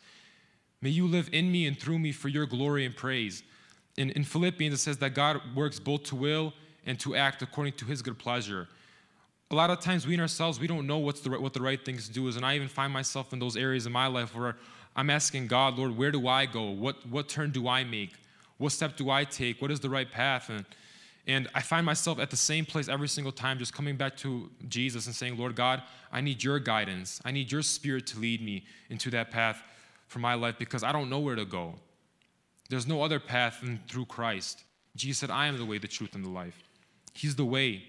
May 0.84 0.90
you 0.90 1.06
live 1.06 1.30
in 1.32 1.50
me 1.50 1.66
and 1.66 1.80
through 1.80 1.98
me 1.98 2.12
for 2.12 2.28
your 2.28 2.44
glory 2.44 2.84
and 2.84 2.94
praise. 2.94 3.42
In, 3.96 4.10
in 4.10 4.22
Philippians, 4.22 4.74
it 4.74 4.76
says 4.76 4.98
that 4.98 5.14
God 5.14 5.40
works 5.56 5.80
both 5.80 6.02
to 6.04 6.14
will 6.14 6.52
and 6.84 7.00
to 7.00 7.16
act 7.16 7.40
according 7.40 7.72
to 7.74 7.86
his 7.86 8.02
good 8.02 8.18
pleasure. 8.18 8.68
A 9.50 9.54
lot 9.54 9.70
of 9.70 9.80
times, 9.80 10.06
we 10.06 10.12
in 10.12 10.20
ourselves, 10.20 10.60
we 10.60 10.66
don't 10.66 10.86
know 10.86 10.98
what's 10.98 11.22
the, 11.22 11.30
what 11.40 11.54
the 11.54 11.62
right 11.62 11.82
things 11.82 12.06
to 12.06 12.12
do 12.12 12.28
is. 12.28 12.36
And 12.36 12.44
I 12.44 12.54
even 12.54 12.68
find 12.68 12.92
myself 12.92 13.32
in 13.32 13.38
those 13.38 13.56
areas 13.56 13.86
in 13.86 13.92
my 13.92 14.08
life 14.08 14.36
where 14.36 14.56
I'm 14.94 15.08
asking 15.08 15.46
God, 15.46 15.78
Lord, 15.78 15.96
where 15.96 16.10
do 16.10 16.28
I 16.28 16.44
go? 16.44 16.68
What, 16.68 16.96
what 17.08 17.30
turn 17.30 17.50
do 17.50 17.66
I 17.66 17.82
make? 17.82 18.12
What 18.58 18.72
step 18.72 18.94
do 18.94 19.08
I 19.08 19.24
take? 19.24 19.62
What 19.62 19.70
is 19.70 19.80
the 19.80 19.88
right 19.88 20.10
path? 20.10 20.50
And 20.50 20.66
and 21.26 21.48
I 21.54 21.62
find 21.62 21.86
myself 21.86 22.18
at 22.18 22.28
the 22.28 22.36
same 22.36 22.66
place 22.66 22.86
every 22.86 23.08
single 23.08 23.32
time, 23.32 23.58
just 23.58 23.72
coming 23.72 23.96
back 23.96 24.14
to 24.18 24.50
Jesus 24.68 25.06
and 25.06 25.14
saying, 25.14 25.38
Lord 25.38 25.56
God, 25.56 25.82
I 26.12 26.20
need 26.20 26.44
your 26.44 26.58
guidance. 26.58 27.18
I 27.24 27.30
need 27.30 27.50
your 27.50 27.62
spirit 27.62 28.06
to 28.08 28.18
lead 28.18 28.42
me 28.42 28.64
into 28.90 29.08
that 29.12 29.30
path 29.30 29.62
for 30.06 30.18
my 30.18 30.34
life 30.34 30.56
because 30.58 30.82
I 30.82 30.92
don't 30.92 31.10
know 31.10 31.20
where 31.20 31.36
to 31.36 31.44
go. 31.44 31.74
There's 32.70 32.86
no 32.86 33.02
other 33.02 33.20
path 33.20 33.60
than 33.62 33.80
through 33.88 34.06
Christ. 34.06 34.64
Jesus 34.96 35.18
said, 35.18 35.30
I 35.30 35.46
am 35.46 35.58
the 35.58 35.64
way, 35.64 35.78
the 35.78 35.88
truth, 35.88 36.14
and 36.14 36.24
the 36.24 36.30
life. 36.30 36.62
He's 37.12 37.36
the 37.36 37.44
way. 37.44 37.84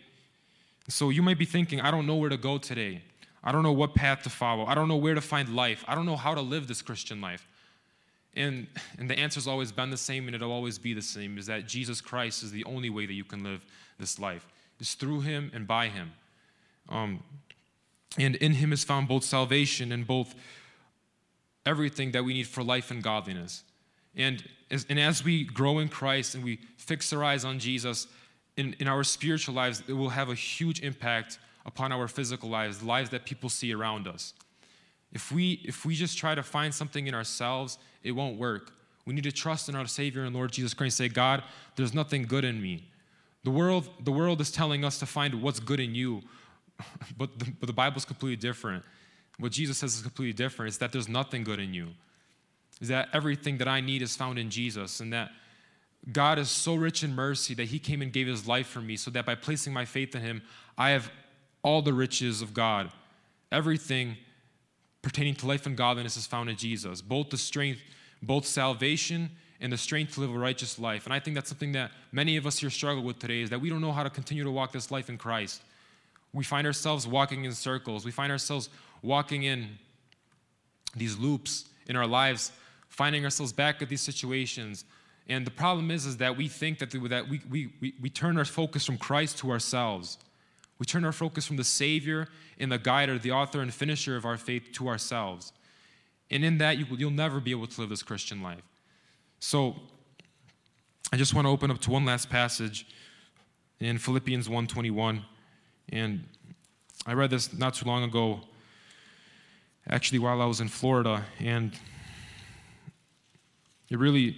So 0.87 1.09
you 1.09 1.21
might 1.21 1.39
be 1.39 1.45
thinking, 1.45 1.81
I 1.81 1.91
don't 1.91 2.05
know 2.05 2.15
where 2.15 2.29
to 2.29 2.37
go 2.37 2.57
today. 2.57 3.01
I 3.43 3.51
don't 3.51 3.63
know 3.63 3.71
what 3.71 3.93
path 3.93 4.23
to 4.23 4.29
follow. 4.29 4.65
I 4.65 4.75
don't 4.75 4.87
know 4.87 4.97
where 4.97 5.13
to 5.13 5.21
find 5.21 5.55
life. 5.55 5.83
I 5.87 5.95
don't 5.95 6.05
know 6.05 6.15
how 6.15 6.33
to 6.33 6.41
live 6.41 6.67
this 6.67 6.81
Christian 6.81 7.21
life. 7.21 7.47
And, 8.35 8.67
and 8.97 9.09
the 9.09 9.17
answer's 9.17 9.47
always 9.47 9.71
been 9.71 9.91
the 9.91 9.97
same, 9.97 10.27
and 10.27 10.35
it'll 10.35 10.51
always 10.51 10.77
be 10.77 10.93
the 10.93 11.01
same 11.01 11.37
is 11.37 11.45
that 11.45 11.67
Jesus 11.67 12.01
Christ 12.01 12.43
is 12.43 12.51
the 12.51 12.65
only 12.65 12.89
way 12.89 13.05
that 13.05 13.13
you 13.13 13.23
can 13.23 13.43
live 13.43 13.65
this 13.97 14.19
life. 14.19 14.47
It's 14.79 14.95
through 14.95 15.21
Him 15.21 15.51
and 15.53 15.65
by 15.65 15.87
Him. 15.87 16.11
Um, 16.89 17.23
and 18.17 18.35
in 18.35 18.53
Him 18.53 18.73
is 18.73 18.83
found 18.83 19.07
both 19.07 19.23
salvation 19.23 19.91
and 19.91 20.05
both 20.05 20.35
everything 21.65 22.11
that 22.11 22.23
we 22.23 22.33
need 22.33 22.47
for 22.47 22.63
life 22.63 22.91
and 22.91 23.01
godliness. 23.01 23.63
And 24.15 24.43
as, 24.71 24.85
and 24.89 24.99
as 24.99 25.23
we 25.23 25.43
grow 25.43 25.79
in 25.79 25.89
Christ 25.89 26.35
and 26.35 26.43
we 26.43 26.59
fix 26.77 27.11
our 27.11 27.23
eyes 27.23 27.43
on 27.43 27.59
Jesus, 27.59 28.07
in, 28.57 28.75
in 28.79 28.87
our 28.87 29.03
spiritual 29.03 29.53
lives, 29.53 29.83
it 29.87 29.93
will 29.93 30.09
have 30.09 30.29
a 30.29 30.35
huge 30.35 30.81
impact 30.81 31.39
upon 31.65 31.91
our 31.91 32.07
physical 32.07 32.49
lives, 32.49 32.83
lives 32.83 33.09
that 33.09 33.25
people 33.25 33.49
see 33.49 33.73
around 33.73 34.07
us. 34.07 34.33
If 35.11 35.31
we, 35.31 35.61
if 35.63 35.85
we 35.85 35.95
just 35.95 36.17
try 36.17 36.35
to 36.35 36.43
find 36.43 36.73
something 36.73 37.07
in 37.07 37.13
ourselves, 37.13 37.77
it 38.03 38.11
won't 38.11 38.37
work. 38.37 38.71
We 39.05 39.13
need 39.13 39.23
to 39.23 39.31
trust 39.31 39.69
in 39.69 39.75
our 39.75 39.87
Savior 39.87 40.23
and 40.23 40.35
Lord 40.35 40.51
Jesus 40.51 40.73
Christ. 40.73 40.97
Say, 40.97 41.09
God, 41.09 41.43
there's 41.75 41.93
nothing 41.93 42.23
good 42.23 42.43
in 42.43 42.61
me. 42.61 42.87
The 43.43 43.51
world, 43.51 43.89
the 44.03 44.11
world 44.11 44.41
is 44.41 44.51
telling 44.51 44.83
us 44.83 44.99
to 44.99 45.05
find 45.05 45.41
what's 45.41 45.59
good 45.59 45.79
in 45.79 45.93
you, 45.93 46.21
but 47.17 47.37
the, 47.39 47.51
but 47.59 47.67
the 47.67 47.73
Bible's 47.73 48.05
completely 48.05 48.35
different. 48.35 48.83
What 49.39 49.51
Jesus 49.51 49.77
says 49.77 49.95
is 49.95 50.01
completely 50.01 50.33
different. 50.33 50.69
It's 50.69 50.77
that 50.77 50.91
there's 50.91 51.09
nothing 51.09 51.43
good 51.43 51.59
in 51.59 51.73
you. 51.73 51.89
Is 52.81 52.87
that 52.89 53.09
everything 53.13 53.57
that 53.59 53.67
I 53.67 53.81
need 53.81 54.01
is 54.01 54.15
found 54.15 54.37
in 54.37 54.49
Jesus, 54.49 54.99
and 54.99 55.11
that 55.13 55.31
God 56.11 56.37
is 56.37 56.49
so 56.49 56.75
rich 56.75 57.03
in 57.03 57.15
mercy 57.15 57.53
that 57.55 57.65
He 57.65 57.79
came 57.79 58.01
and 58.01 58.11
gave 58.11 58.27
His 58.27 58.47
life 58.47 58.67
for 58.67 58.81
me, 58.81 58.97
so 58.97 59.11
that 59.11 59.25
by 59.25 59.35
placing 59.35 59.73
my 59.73 59.85
faith 59.85 60.15
in 60.15 60.21
Him, 60.21 60.41
I 60.77 60.91
have 60.91 61.09
all 61.63 61.81
the 61.81 61.93
riches 61.93 62.41
of 62.41 62.53
God. 62.53 62.91
Everything 63.51 64.17
pertaining 65.01 65.35
to 65.35 65.47
life 65.47 65.65
and 65.65 65.77
godliness 65.77 66.17
is 66.17 66.25
found 66.25 66.49
in 66.49 66.57
Jesus, 66.57 67.01
both 67.01 67.29
the 67.29 67.37
strength, 67.37 67.79
both 68.21 68.45
salvation 68.45 69.29
and 69.61 69.71
the 69.71 69.77
strength 69.77 70.15
to 70.15 70.21
live 70.21 70.33
a 70.33 70.37
righteous 70.37 70.77
life. 70.79 71.05
And 71.05 71.13
I 71.13 71.19
think 71.19 71.35
that's 71.35 71.49
something 71.49 71.71
that 71.73 71.91
many 72.11 72.37
of 72.37 72.45
us 72.45 72.59
here 72.59 72.69
struggle 72.69 73.03
with 73.03 73.19
today 73.19 73.41
is 73.41 73.49
that 73.51 73.61
we 73.61 73.69
don't 73.69 73.81
know 73.81 73.91
how 73.91 74.03
to 74.03 74.09
continue 74.09 74.43
to 74.43 74.51
walk 74.51 74.71
this 74.71 74.91
life 74.91 75.09
in 75.09 75.17
Christ. 75.17 75.61
We 76.33 76.43
find 76.43 76.67
ourselves 76.67 77.07
walking 77.07 77.45
in 77.45 77.53
circles. 77.53 78.03
We 78.03 78.11
find 78.11 78.31
ourselves 78.31 78.69
walking 79.05 79.43
in 79.43 79.77
these 80.95 81.17
loops 81.17 81.65
in 81.87 81.95
our 81.95 82.07
lives, 82.07 82.51
finding 82.89 83.23
ourselves 83.23 83.53
back 83.53 83.81
at 83.81 83.89
these 83.89 84.01
situations. 84.01 84.85
And 85.27 85.45
the 85.45 85.51
problem 85.51 85.91
is, 85.91 86.05
is 86.05 86.17
that 86.17 86.35
we 86.37 86.47
think 86.47 86.79
that, 86.79 86.91
that 86.91 87.29
we, 87.29 87.41
we, 87.49 87.73
we, 87.81 87.93
we 88.01 88.09
turn 88.09 88.37
our 88.37 88.45
focus 88.45 88.85
from 88.85 88.97
Christ 88.97 89.37
to 89.39 89.51
ourselves. 89.51 90.17
We 90.79 90.85
turn 90.85 91.05
our 91.05 91.11
focus 91.11 91.45
from 91.45 91.57
the 91.57 91.63
Savior 91.63 92.27
and 92.59 92.71
the 92.71 92.77
guider, 92.77 93.17
the 93.17 93.31
author 93.31 93.61
and 93.61 93.73
finisher 93.73 94.15
of 94.15 94.25
our 94.25 94.37
faith 94.37 94.71
to 94.73 94.87
ourselves. 94.87 95.53
And 96.31 96.43
in 96.43 96.57
that, 96.57 96.77
you, 96.77 96.85
you'll 96.97 97.11
never 97.11 97.39
be 97.39 97.51
able 97.51 97.67
to 97.67 97.81
live 97.81 97.89
this 97.89 98.03
Christian 98.03 98.41
life. 98.41 98.63
So, 99.39 99.75
I 101.13 101.17
just 101.17 101.33
want 101.33 101.45
to 101.45 101.49
open 101.49 101.69
up 101.69 101.79
to 101.81 101.91
one 101.91 102.03
last 102.03 102.29
passage 102.29 102.87
in 103.79 103.97
Philippians 103.97 104.49
1:21, 104.49 105.23
and 105.89 106.23
I 107.05 107.13
read 107.13 107.29
this 107.29 107.53
not 107.53 107.75
too 107.75 107.85
long 107.85 108.03
ago, 108.03 108.41
actually 109.89 110.19
while 110.19 110.41
I 110.41 110.45
was 110.45 110.61
in 110.61 110.67
Florida, 110.67 111.23
and 111.39 111.71
it 113.89 113.99
really, 113.99 114.35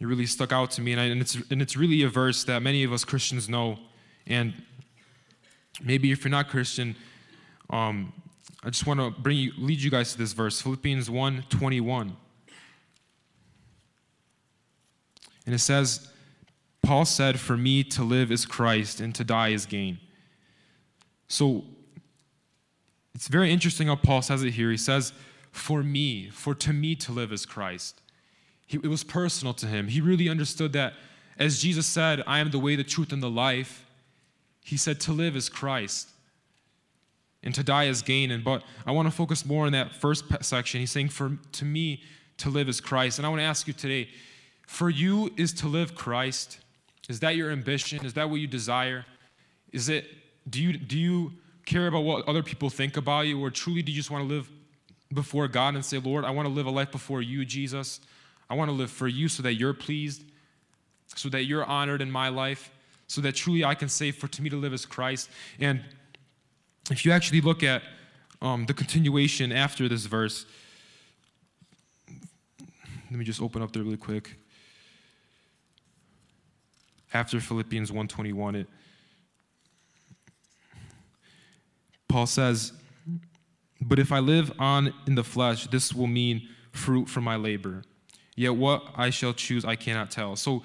it 0.00 0.06
really 0.06 0.26
stuck 0.26 0.52
out 0.52 0.70
to 0.72 0.80
me, 0.80 0.92
and, 0.92 1.00
I, 1.00 1.04
and 1.04 1.20
it's 1.20 1.36
and 1.50 1.60
it's 1.60 1.76
really 1.76 2.02
a 2.02 2.08
verse 2.08 2.44
that 2.44 2.62
many 2.62 2.84
of 2.84 2.92
us 2.92 3.04
Christians 3.04 3.48
know. 3.48 3.78
And 4.26 4.54
maybe 5.82 6.12
if 6.12 6.24
you're 6.24 6.30
not 6.30 6.48
Christian, 6.48 6.96
um, 7.70 8.12
I 8.62 8.70
just 8.70 8.86
want 8.86 9.00
to 9.00 9.10
bring 9.10 9.36
you, 9.36 9.52
lead 9.58 9.80
you 9.80 9.90
guys 9.90 10.12
to 10.12 10.18
this 10.18 10.32
verse, 10.32 10.60
Philippians 10.60 11.10
1 11.10 11.44
21. 11.48 12.16
And 15.46 15.54
it 15.54 15.60
says, 15.60 16.08
Paul 16.82 17.04
said, 17.04 17.38
For 17.38 17.56
me 17.56 17.84
to 17.84 18.02
live 18.02 18.32
is 18.32 18.44
Christ 18.44 19.00
and 19.00 19.14
to 19.14 19.24
die 19.24 19.48
is 19.48 19.66
gain. 19.66 19.98
So 21.28 21.64
it's 23.16 23.28
very 23.28 23.50
interesting 23.50 23.86
how 23.88 23.96
Paul 23.96 24.20
says 24.20 24.42
it 24.42 24.50
here. 24.52 24.70
He 24.70 24.76
says, 24.76 25.14
For 25.50 25.82
me, 25.82 26.28
for 26.28 26.54
to 26.54 26.72
me 26.72 26.94
to 26.96 27.12
live 27.12 27.32
is 27.32 27.46
Christ. 27.46 28.02
He, 28.66 28.76
it 28.76 28.88
was 28.88 29.02
personal 29.02 29.54
to 29.54 29.66
him. 29.66 29.88
He 29.88 30.02
really 30.02 30.28
understood 30.28 30.74
that, 30.74 30.92
as 31.38 31.60
Jesus 31.60 31.86
said, 31.86 32.22
I 32.26 32.40
am 32.40 32.50
the 32.50 32.58
way, 32.58 32.76
the 32.76 32.84
truth, 32.84 33.12
and 33.12 33.22
the 33.22 33.30
life. 33.30 33.86
He 34.62 34.76
said, 34.76 35.00
To 35.00 35.12
live 35.12 35.34
is 35.34 35.48
Christ 35.48 36.10
and 37.42 37.54
to 37.54 37.62
die 37.62 37.84
is 37.84 38.02
gain. 38.02 38.30
And 38.32 38.44
but 38.44 38.62
I 38.84 38.92
want 38.92 39.06
to 39.06 39.12
focus 39.12 39.46
more 39.46 39.64
on 39.64 39.72
that 39.72 39.94
first 39.94 40.24
section. 40.44 40.80
He's 40.80 40.90
saying, 40.90 41.08
For 41.08 41.38
to 41.52 41.64
me, 41.64 42.02
to 42.36 42.50
live 42.50 42.68
is 42.68 42.82
Christ. 42.82 43.18
And 43.18 43.24
I 43.24 43.30
want 43.30 43.40
to 43.40 43.44
ask 43.44 43.66
you 43.66 43.72
today, 43.72 44.10
for 44.66 44.90
you 44.90 45.32
is 45.38 45.54
to 45.54 45.68
live 45.68 45.94
Christ. 45.94 46.58
Is 47.08 47.20
that 47.20 47.36
your 47.36 47.50
ambition? 47.50 48.04
Is 48.04 48.12
that 48.14 48.28
what 48.28 48.40
you 48.40 48.46
desire? 48.46 49.06
Is 49.72 49.88
it 49.88 50.06
do 50.50 50.60
you 50.62 50.76
do 50.76 50.98
you 50.98 51.32
care 51.66 51.88
about 51.88 52.04
what 52.04 52.26
other 52.26 52.42
people 52.42 52.70
think 52.70 52.96
about 52.96 53.26
you 53.26 53.42
or 53.42 53.50
truly 53.50 53.82
do 53.82 53.92
you 53.92 53.96
just 53.96 54.10
want 54.10 54.26
to 54.26 54.34
live 54.34 54.48
before 55.12 55.46
God 55.48 55.74
and 55.74 55.84
say, 55.84 55.98
"Lord, 55.98 56.24
I 56.24 56.30
want 56.30 56.48
to 56.48 56.54
live 56.54 56.66
a 56.66 56.70
life 56.70 56.90
before 56.90 57.20
you, 57.20 57.44
Jesus. 57.44 58.00
I 58.48 58.54
want 58.54 58.68
to 58.70 58.72
live 58.72 58.90
for 58.90 59.08
you 59.08 59.28
so 59.28 59.42
that 59.42 59.54
you're 59.54 59.74
pleased, 59.74 60.22
so 61.14 61.28
that 61.28 61.44
you're 61.44 61.64
honored 61.64 62.00
in 62.00 62.10
my 62.10 62.28
life, 62.28 62.70
so 63.06 63.20
that 63.20 63.34
truly 63.34 63.64
I 63.64 63.74
can 63.74 63.88
say 63.88 64.10
for 64.10 64.28
to 64.28 64.42
me 64.42 64.48
to 64.50 64.56
live 64.56 64.72
as 64.72 64.86
Christ." 64.86 65.28
And 65.60 65.84
if 66.90 67.04
you 67.04 67.12
actually 67.12 67.40
look 67.40 67.62
at 67.62 67.82
um, 68.40 68.66
the 68.66 68.74
continuation 68.74 69.52
after 69.52 69.88
this 69.88 70.06
verse, 70.06 70.46
let 73.10 73.18
me 73.18 73.24
just 73.24 73.42
open 73.42 73.62
up 73.62 73.72
there 73.72 73.82
really 73.82 73.96
quick 73.96 74.36
after 77.12 77.40
Philippians 77.40 77.90
1:21 77.90 78.54
it 78.56 78.68
Paul 82.08 82.26
says, 82.26 82.72
"But 83.80 83.98
if 83.98 84.12
I 84.12 84.20
live 84.20 84.52
on 84.58 84.92
in 85.06 85.14
the 85.14 85.24
flesh, 85.24 85.66
this 85.66 85.92
will 85.92 86.06
mean 86.06 86.48
fruit 86.72 87.08
from 87.08 87.24
my 87.24 87.36
labor. 87.36 87.82
Yet 88.34 88.54
what 88.54 88.84
I 88.94 89.10
shall 89.10 89.32
choose 89.32 89.64
I 89.64 89.76
cannot 89.76 90.10
tell." 90.10 90.36
So 90.36 90.62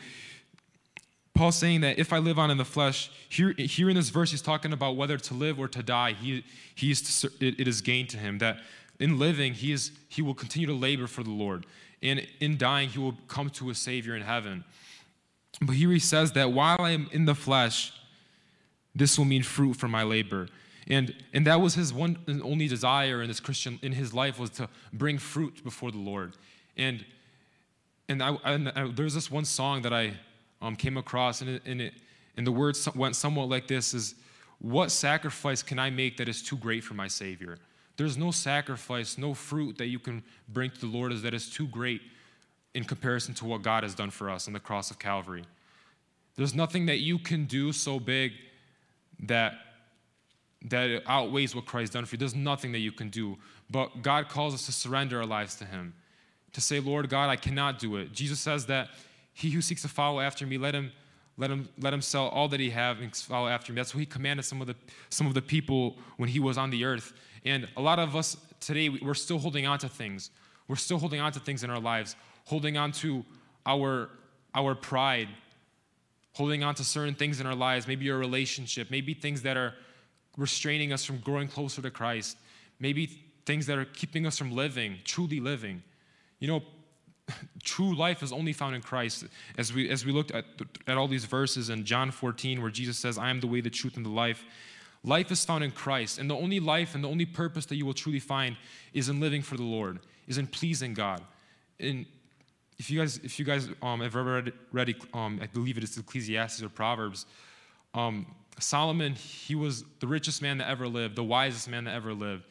Paul's 1.34 1.56
saying 1.56 1.82
that 1.82 1.98
if 1.98 2.12
I 2.12 2.20
live 2.20 2.38
on 2.38 2.52
in 2.52 2.58
the 2.58 2.66
flesh, 2.66 3.10
here, 3.30 3.54
here 3.58 3.90
in 3.90 3.96
this 3.96 4.10
verse, 4.10 4.32
he's 4.32 4.42
talking 4.42 4.74
about 4.74 4.96
whether 4.96 5.18
to 5.18 5.34
live 5.34 5.60
or 5.60 5.68
to 5.70 5.82
die. 5.82 6.14
He, 6.14 6.44
he 6.76 6.94
to, 6.94 7.32
it, 7.40 7.60
it 7.60 7.68
is 7.68 7.82
gain 7.82 8.08
to 8.08 8.18
him. 8.18 8.40
That 8.40 8.60
in 9.00 9.18
living, 9.18 9.54
he, 9.54 9.72
is, 9.72 9.92
he 10.10 10.22
will 10.22 10.36
continue 10.36 10.68
to 10.68 10.74
labor 10.74 11.08
for 11.08 11.24
the 11.24 11.32
Lord. 11.32 11.66
And 12.04 12.28
in 12.40 12.58
dying, 12.58 12.90
he 12.90 13.00
will 13.00 13.18
come 13.28 13.50
to 13.52 13.70
a 13.70 13.76
Savior 13.76 14.16
in 14.16 14.24
heaven. 14.24 14.64
But 15.62 15.76
here 15.76 15.90
he 15.90 16.00
says 16.00 16.34
that 16.34 16.52
while 16.52 16.78
I 16.80 16.92
am 16.92 17.10
in 17.12 17.26
the 17.26 17.36
flesh, 17.36 17.94
this 18.94 19.18
will 19.18 19.26
mean 19.26 19.44
fruit 19.44 19.76
for 19.76 19.88
my 19.88 20.04
labor. 20.04 20.48
And, 20.92 21.16
and 21.34 21.48
that 21.48 21.62
was 21.62 21.74
his 21.74 21.94
one 21.94 22.18
and 22.28 22.44
only 22.44 22.68
desire 22.68 23.22
in 23.22 23.30
this 23.30 23.40
Christian 23.40 23.80
in 23.82 23.94
his 23.94 24.14
life 24.14 24.38
was 24.38 24.50
to 24.52 24.68
bring 24.92 25.18
fruit 25.18 25.64
before 25.64 25.90
the 25.90 25.98
Lord. 25.98 26.36
And 26.76 27.06
and, 28.10 28.22
I, 28.22 28.36
and 28.44 28.70
I, 28.76 28.92
there's 28.92 29.14
this 29.14 29.32
one 29.32 29.46
song 29.46 29.84
that 29.84 29.94
I 29.94 30.12
um, 30.62 30.76
came 30.76 30.98
across, 30.98 31.40
and 31.40 31.50
it, 31.50 31.62
and, 31.66 31.80
it, 31.80 31.94
and 32.36 32.46
the 32.46 32.52
words 32.52 32.94
went 32.94 33.16
somewhat 33.16 33.48
like 33.48 33.70
this: 33.70 33.94
"Is 33.94 34.16
what 34.60 34.92
sacrifice 34.92 35.64
can 35.64 35.80
I 35.80 35.90
make 35.90 36.18
that 36.18 36.28
is 36.28 36.44
too 36.44 36.58
great 36.58 36.84
for 36.84 36.94
my 36.94 37.08
Savior?" 37.08 37.58
There's 37.96 38.18
no 38.18 38.32
sacrifice, 38.32 39.18
no 39.18 39.34
fruit 39.34 39.78
that 39.78 39.88
you 39.88 39.98
can 39.98 40.24
bring 40.50 40.72
to 40.72 40.82
the 40.82 40.88
Lord 40.88 41.14
that 41.14 41.34
is 41.34 41.50
too 41.50 41.68
great 41.68 42.02
in 42.74 42.84
comparison 42.84 43.34
to 43.36 43.46
what 43.46 43.62
God 43.62 43.84
has 43.84 43.96
done 43.96 44.10
for 44.10 44.30
us 44.30 44.48
on 44.48 44.54
the 44.54 44.60
cross 44.60 44.92
of 44.92 45.00
Calvary. 45.00 45.46
There's 46.36 46.54
nothing 46.54 46.88
that 46.88 46.98
you 46.98 47.18
can 47.18 47.46
do 47.46 47.72
so 47.72 47.98
big 47.98 48.34
that 49.20 49.54
that 50.70 51.04
outweighs 51.08 51.56
what 51.56 51.66
Christ 51.66 51.94
done 51.94 52.06
for 52.06 52.16
you. 52.16 52.20
There's 52.20 52.36
nothing 52.36 52.72
that 52.74 52.80
you 52.80 52.92
can 52.92 53.10
do. 53.10 53.38
But 53.70 54.02
God 54.02 54.30
calls 54.30 54.54
us 54.54 54.66
to 54.68 54.72
surrender 54.72 55.20
our 55.20 55.26
lives 55.26 55.56
to 55.56 55.66
Him. 55.66 55.94
To 56.54 56.62
say, 56.62 56.80
Lord 56.80 57.10
God, 57.10 57.30
I 57.30 57.36
cannot 57.36 57.80
do 57.80 57.96
it. 57.96 58.12
Jesus 58.12 58.40
says 58.40 58.66
that 58.66 58.90
he 59.34 59.50
who 59.52 59.62
seeks 59.62 59.82
to 59.84 59.88
follow 59.88 60.20
after 60.20 60.46
me, 60.46 60.58
let 60.58 60.76
him 60.76 60.92
let 61.38 61.50
him 61.50 61.70
let 61.80 61.94
him 61.94 62.02
sell 62.02 62.28
all 62.28 62.50
that 62.50 62.60
he 62.60 62.70
have 62.72 63.00
and 63.00 63.16
follow 63.16 63.48
after 63.48 63.72
me. 63.72 63.78
That's 63.78 63.96
what 63.96 64.02
he 64.02 64.06
commanded 64.06 64.44
some 64.44 64.60
of 64.60 64.68
the 64.68 64.76
some 65.10 65.28
of 65.28 65.34
the 65.34 65.42
people 65.42 65.98
when 66.18 66.28
he 66.28 66.40
was 66.40 66.58
on 66.58 66.70
the 66.70 66.84
earth. 66.84 67.14
And 67.46 67.70
a 67.78 67.82
lot 67.82 68.00
of 68.00 68.18
us 68.18 68.36
today 68.60 68.90
we're 68.90 69.14
still 69.14 69.40
holding 69.40 69.66
on 69.66 69.80
to 69.80 69.88
things. 69.88 70.30
We're 70.68 70.76
still 70.76 71.00
holding 71.00 71.22
on 71.22 71.32
to 71.32 71.40
things 71.40 71.64
in 71.64 71.70
our 71.70 71.80
lives 71.80 72.18
holding 72.46 72.78
on 72.78 72.92
to 72.92 73.24
our, 73.66 74.10
our 74.54 74.76
pride, 74.76 75.30
holding 76.34 76.64
on 76.64 76.76
to 76.76 76.84
certain 76.84 77.16
things 77.16 77.40
in 77.40 77.46
our 77.46 77.56
lives, 77.56 77.88
maybe 77.88 78.06
your 78.06 78.18
relationship, 78.18 78.90
maybe 78.90 79.14
things 79.14 79.42
that 79.44 79.58
are 79.58 79.74
restraining 80.38 80.94
us 80.94 81.04
from 81.04 81.20
growing 81.20 81.48
closer 81.48 81.82
to 81.82 81.92
Christ, 81.92 82.38
maybe 82.80 83.08
things 83.46 83.66
that 83.68 83.78
are 83.78 83.86
keeping 83.86 84.26
us 84.26 84.38
from 84.38 84.52
living, 84.52 84.98
truly 85.04 85.40
living. 85.40 85.84
You 86.40 86.48
know, 86.48 86.64
true 87.64 87.96
life 87.96 88.24
is 88.24 88.32
only 88.32 88.54
found 88.54 88.76
in 88.76 88.82
Christ. 88.82 89.26
As 89.58 89.74
we 89.74 89.90
as 89.90 90.06
we 90.06 90.12
looked 90.12 90.32
at, 90.32 90.46
at 90.88 90.98
all 90.98 91.08
these 91.08 91.26
verses 91.26 91.70
in 91.70 91.86
John 91.86 92.12
14, 92.12 92.62
where 92.62 92.72
Jesus 92.72 92.98
says, 92.98 93.18
I 93.18 93.30
am 93.30 93.40
the 93.40 93.48
way, 93.48 93.62
the 93.62 93.70
truth, 93.70 93.98
and 93.98 94.06
the 94.06 94.10
life. 94.10 94.44
Life 95.04 95.32
is 95.32 95.44
found 95.44 95.64
in 95.64 95.72
Christ. 95.72 96.20
And 96.20 96.30
the 96.30 96.36
only 96.36 96.60
life 96.60 96.94
and 96.94 97.04
the 97.04 97.10
only 97.10 97.26
purpose 97.26 97.66
that 97.68 97.76
you 97.76 97.86
will 97.86 97.94
truly 97.94 98.20
find 98.20 98.56
is 98.94 99.10
in 99.10 99.20
living 99.20 99.42
for 99.42 99.58
the 99.58 99.64
Lord, 99.64 100.00
is 100.28 100.38
in 100.38 100.46
pleasing 100.48 100.94
God. 100.94 101.22
In 101.80 102.06
if 102.78 102.90
you 102.90 103.00
guys 103.00 103.20
if 103.24 103.40
you 103.40 103.46
guys 103.46 103.70
um, 103.82 104.02
have 104.02 104.16
ever 104.16 104.34
read, 104.36 104.54
read 104.72 104.96
um, 105.14 105.40
I 105.42 105.48
believe 105.48 105.78
it 105.78 105.84
is 105.84 105.98
Ecclesiastes 105.98 106.62
or 106.64 106.70
Proverbs, 106.70 107.26
um, 107.94 108.26
Solomon 108.60 109.16
he 109.16 109.56
was 109.56 109.84
the 110.00 110.08
richest 110.08 110.42
man 110.42 110.58
that 110.60 110.70
ever 110.70 110.88
lived, 110.88 111.16
the 111.16 111.24
wisest 111.24 111.70
man 111.70 111.86
that 111.86 111.96
ever 111.96 112.14
lived. 112.14 112.44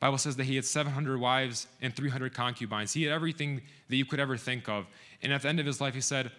Bible 0.00 0.18
says 0.18 0.36
that 0.36 0.44
he 0.44 0.56
had 0.56 0.64
700 0.64 1.18
wives 1.18 1.66
and 1.80 1.94
300 1.94 2.34
concubines. 2.34 2.92
He 2.92 3.04
had 3.04 3.12
everything 3.12 3.62
that 3.88 3.96
you 3.96 4.04
could 4.04 4.20
ever 4.20 4.36
think 4.36 4.68
of. 4.68 4.86
And 5.22 5.32
at 5.32 5.42
the 5.42 5.48
end 5.48 5.60
of 5.60 5.66
his 5.66 5.80
life, 5.80 5.94
he 5.94 6.00
said, 6.00 6.30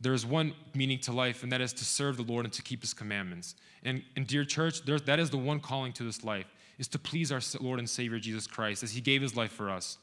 "There's 0.00 0.24
one 0.24 0.54
meaning 0.74 1.00
to 1.00 1.12
life, 1.12 1.42
and 1.42 1.50
that 1.50 1.60
is 1.60 1.72
to 1.72 1.84
serve 1.84 2.16
the 2.16 2.22
Lord 2.22 2.44
and 2.44 2.52
to 2.52 2.62
keep 2.62 2.82
His 2.82 2.94
commandments." 2.94 3.56
And, 3.82 4.04
and 4.14 4.26
dear 4.26 4.44
church, 4.44 4.82
that 4.84 5.18
is 5.18 5.30
the 5.30 5.38
one 5.38 5.58
calling 5.60 5.92
to 5.94 6.04
this 6.04 6.22
life: 6.22 6.46
is 6.78 6.86
to 6.88 6.98
please 6.98 7.32
our 7.32 7.40
Lord 7.60 7.80
and 7.80 7.90
Savior 7.90 8.20
Jesus 8.20 8.46
Christ, 8.46 8.82
as 8.82 8.92
He 8.92 9.00
gave 9.00 9.22
His 9.22 9.34
life 9.34 9.50
for 9.50 9.70
us. 9.70 9.98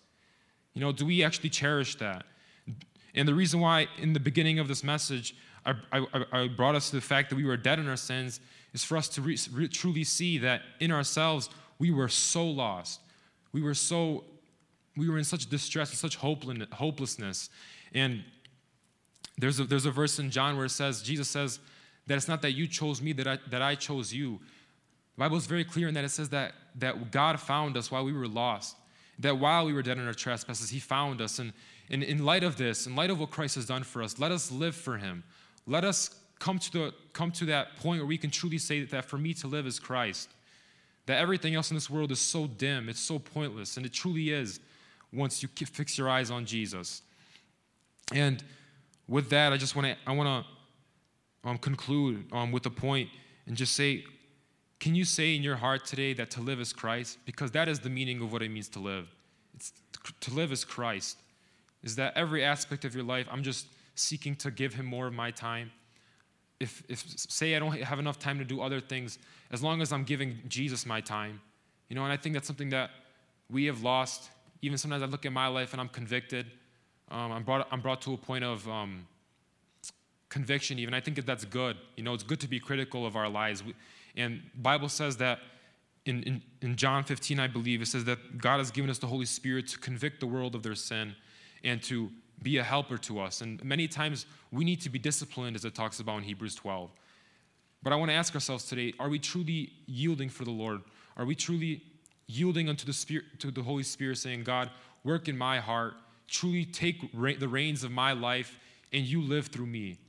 You 0.73 0.82
know, 0.82 0.91
do 0.91 1.06
we 1.06 1.23
actually 1.23 1.51
cherish 1.51 1.95
that? 1.95 2.25
And 3.13 3.25
the 3.25 3.34
reason 3.34 3.62
why, 3.62 3.88
in 3.97 4.12
the 4.12 4.19
beginning 4.19 4.60
of 4.60 4.67
this 4.67 4.84
message, 4.84 5.34
I, 5.65 5.73
I, 5.91 6.25
I 6.32 6.47
brought 6.47 6.75
us 6.75 6.89
to 6.89 6.95
the 6.95 7.01
fact 7.01 7.30
that 7.30 7.36
we 7.36 7.45
were 7.45 7.58
dead 7.58 7.80
in 7.80 7.88
our 7.88 7.97
sins 7.97 8.39
is 8.73 8.84
for 8.84 8.97
us 8.97 9.08
to 9.10 9.21
re, 9.21 9.38
re, 9.51 9.67
truly 9.67 10.04
see 10.04 10.38
that 10.39 10.62
in 10.80 10.91
ourselves 10.91 11.49
we 11.80 11.91
were 11.91 12.08
so 12.08 12.45
lost. 12.45 13.01
We 13.51 13.62
were 13.62 13.73
so, 13.73 14.25
we 14.95 15.10
were 15.10 15.17
in 15.17 15.23
such 15.23 15.49
distress 15.49 15.89
and 15.89 15.97
such 15.97 16.17
hopelessness. 16.17 17.49
And 17.93 18.23
there's 19.38 19.60
a, 19.60 19.65
there's 19.65 19.86
a 19.86 19.91
verse 19.91 20.19
in 20.19 20.30
John 20.30 20.56
where 20.56 20.65
it 20.65 20.71
says, 20.71 21.01
Jesus 21.01 21.30
says, 21.30 21.60
that 22.08 22.15
it's 22.15 22.28
not 22.28 22.41
that 22.43 22.51
you 22.51 22.67
chose 22.67 23.01
me, 23.01 23.13
that 23.13 23.28
I, 23.28 23.39
that 23.49 23.62
I 23.62 23.75
chose 23.75 24.13
you. 24.13 24.39
The 25.15 25.19
Bible 25.19 25.38
is 25.38 25.47
very 25.47 25.63
clear 25.63 25.88
in 25.88 25.93
that 25.95 26.04
it 26.04 26.10
says 26.10 26.30
that, 26.30 26.54
that 26.75 27.12
God 27.12 27.39
found 27.39 27.78
us 27.78 27.89
while 27.89 28.06
we 28.06 28.13
were 28.13 28.28
lost. 28.28 28.75
That 29.19 29.39
while 29.39 29.65
we 29.65 29.73
were 29.73 29.82
dead 29.82 29.97
in 29.97 30.06
our 30.06 30.13
trespasses, 30.13 30.69
He 30.69 30.80
found 30.80 31.21
us. 31.21 31.39
And 31.39 31.54
in, 31.89 32.04
in 32.04 32.25
light 32.25 32.43
of 32.43 32.58
this, 32.58 32.86
in 32.86 32.95
light 32.95 33.10
of 33.10 33.19
what 33.19 33.32
Christ 33.32 33.56
has 33.56 33.65
done 33.65 33.84
for 33.84 34.04
us, 34.04 34.19
let 34.19 34.32
us 34.32 34.51
live 34.51 34.75
for 34.75 34.97
him. 34.97 35.23
Let 35.67 35.84
us 35.84 36.10
come 36.39 36.60
to, 36.60 36.71
the, 36.71 36.93
come 37.13 37.32
to 37.32 37.45
that 37.45 37.75
point 37.78 37.99
where 37.99 38.08
we 38.08 38.17
can 38.17 38.30
truly 38.30 38.58
say 38.58 38.82
that, 38.82 38.91
that 38.91 39.06
for 39.06 39.17
me 39.17 39.34
to 39.36 39.47
live 39.47 39.65
is 39.65 39.80
Christ. 39.80 40.30
That 41.06 41.19
everything 41.19 41.56
else 41.56 41.71
in 41.71 41.75
this 41.75 41.89
world 41.89 42.12
is 42.12 42.19
so 42.19 42.47
dim, 42.47 42.89
it's 42.89 42.99
so 42.99 43.19
pointless, 43.19 43.78
and 43.78 43.86
it 43.86 43.93
truly 43.93 44.32
is 44.32 44.60
once 45.13 45.43
you 45.43 45.49
fix 45.49 45.97
your 45.97 46.10
eyes 46.10 46.32
on 46.32 46.45
Jesus. 46.45 47.01
And 48.12 48.43
with 49.08 49.30
that, 49.30 49.54
I 49.54 49.58
just 49.58 49.75
want 49.75 49.88
to 49.88 49.95
I 50.08 50.13
want 50.13 50.45
to 50.45 51.49
um, 51.49 51.58
conclude 51.60 52.25
um, 52.32 52.51
with 52.51 52.65
a 52.65 52.71
point 52.71 53.10
and 53.45 53.56
just 53.56 53.73
say, 53.73 54.04
can 54.80 54.95
you 54.95 55.06
say 55.06 55.36
in 55.36 55.43
your 55.43 55.56
heart 55.56 55.86
today 55.86 56.13
that 56.13 56.32
to 56.32 56.41
live 56.41 56.60
is 56.60 56.73
Christ? 56.73 57.19
Because 57.25 57.51
that 57.51 57.67
is 57.67 57.80
the 57.80 57.89
meaning 57.89 58.21
of 58.21 58.32
what 58.32 58.41
it 58.41 58.49
means 58.49 58.67
to 58.69 58.80
live. 58.80 59.08
It's 59.54 59.71
to 60.21 60.34
live 60.34 60.51
is 60.51 60.65
Christ 60.65 61.17
is 61.86 61.95
that 61.95 62.17
every 62.17 62.43
aspect 62.43 62.84
of 62.84 62.93
your 62.93 63.04
life, 63.06 63.28
I'm 63.32 63.43
just 63.43 63.67
seeking 63.95 64.36
to 64.38 64.51
give 64.51 64.73
Him 64.73 64.86
more 64.86 65.08
of 65.08 65.13
my 65.13 65.31
time. 65.31 65.71
If, 66.60 66.84
if 66.88 67.03
say 67.17 67.55
I 67.55 67.60
don't 67.60 67.71
have 67.81 67.99
enough 67.99 68.19
time 68.19 68.38
to 68.39 68.45
do 68.45 68.62
other 68.62 68.79
things, 68.79 69.19
as 69.51 69.62
long 69.62 69.81
as 69.81 69.91
I'm 69.91 70.03
giving 70.03 70.39
Jesus 70.47 70.86
my 70.86 71.01
time, 71.01 71.41
you 71.89 71.95
know, 71.95 72.03
and 72.03 72.12
I 72.12 72.17
think 72.17 72.34
that's 72.34 72.47
something 72.47 72.69
that 72.69 72.91
we 73.49 73.65
have 73.65 73.84
lost. 73.84 74.29
Even 74.62 74.77
sometimes 74.77 75.03
I 75.03 75.05
look 75.05 75.25
at 75.25 75.34
my 75.34 75.47
life 75.47 75.73
and 75.73 75.81
I'm 75.81 75.89
convicted. 75.89 76.47
Um, 77.12 77.31
I'm, 77.31 77.43
brought, 77.43 77.67
I'm 77.71 77.81
brought 77.81 78.01
to 78.03 78.13
a 78.13 78.17
point 78.17 78.43
of 78.43 78.67
um, 78.67 79.05
conviction 80.29 80.79
even. 80.79 80.93
I 80.93 80.99
think 80.99 81.17
that 81.17 81.25
that's 81.25 81.45
good. 81.45 81.77
You 81.95 82.03
know, 82.03 82.13
it's 82.13 82.23
good 82.23 82.39
to 82.39 82.47
be 82.47 82.60
critical 82.60 83.05
of 83.05 83.15
our 83.15 83.29
lives. 83.29 83.63
We, 83.63 83.75
and 84.15 84.41
Bible 84.55 84.89
says 84.89 85.17
that 85.17 85.39
in, 86.05 86.23
in, 86.23 86.41
in 86.62 86.75
John 86.75 87.03
15, 87.03 87.39
I 87.39 87.47
believe, 87.47 87.81
it 87.81 87.88
says 87.88 88.05
that 88.05 88.38
God 88.38 88.58
has 88.58 88.71
given 88.71 88.89
us 88.89 88.97
the 88.97 89.08
Holy 89.08 89.25
Spirit 89.25 89.67
to 89.69 89.77
convict 89.77 90.19
the 90.19 90.27
world 90.27 90.55
of 90.55 90.63
their 90.63 90.75
sin 90.75 91.15
and 91.63 91.81
to 91.84 92.12
be 92.41 92.58
a 92.58 92.63
helper 92.63 92.98
to 93.00 93.19
us. 93.19 93.41
And 93.41 93.63
many 93.63 93.88
times 93.88 94.26
we 94.52 94.63
need 94.63 94.82
to 94.82 94.89
be 94.89 95.00
disciplined, 95.00 95.56
as 95.56 95.65
it 95.65 95.76
talks 95.76 96.00
about 96.00 96.17
in 96.17 96.24
Hebrews 96.24 96.56
12. 96.56 96.91
But 97.84 97.93
I 97.93 97.95
want 97.98 98.10
to 98.10 98.15
ask 98.15 98.34
ourselves 98.34 98.65
today 98.65 98.93
are 99.00 99.10
we 99.10 99.19
truly 99.19 99.74
yielding 99.86 100.30
for 100.30 100.43
the 100.43 100.52
Lord? 100.52 100.82
Are 101.17 101.26
we 101.26 101.36
truly 101.36 101.84
yielding 102.28 102.67
unto 102.67 102.86
the, 102.86 102.93
Spirit, 102.93 103.26
to 103.39 103.52
the 103.52 103.62
Holy 103.62 103.84
Spirit, 103.84 104.17
saying, 104.17 104.43
God, 104.43 104.71
work 105.04 105.28
in 105.28 105.38
my 105.38 105.60
heart, 105.60 105.93
truly 106.28 106.65
take 106.65 107.12
the 107.12 107.48
reins 107.48 107.84
of 107.84 107.91
my 107.91 108.13
life, 108.13 108.60
and 108.91 109.06
you 109.06 109.21
live 109.21 109.48
through 109.48 109.67
me? 109.67 110.00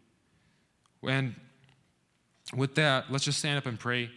And 1.03 1.35
with 2.57 2.75
that, 2.77 3.11
let's 3.11 3.25
just 3.25 3.39
stand 3.39 3.59
up 3.59 3.67
and 3.67 3.79
pray. 3.79 4.11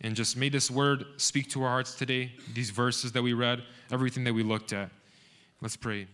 And 0.00 0.16
just 0.16 0.36
may 0.36 0.48
this 0.48 0.70
word 0.70 1.04
speak 1.16 1.48
to 1.50 1.62
our 1.62 1.68
hearts 1.68 1.94
today, 1.94 2.32
these 2.54 2.70
verses 2.70 3.12
that 3.12 3.22
we 3.22 3.32
read, 3.32 3.62
everything 3.90 4.24
that 4.24 4.34
we 4.34 4.42
looked 4.42 4.72
at. 4.72 4.90
Let's 5.60 5.76
pray. 5.76 6.08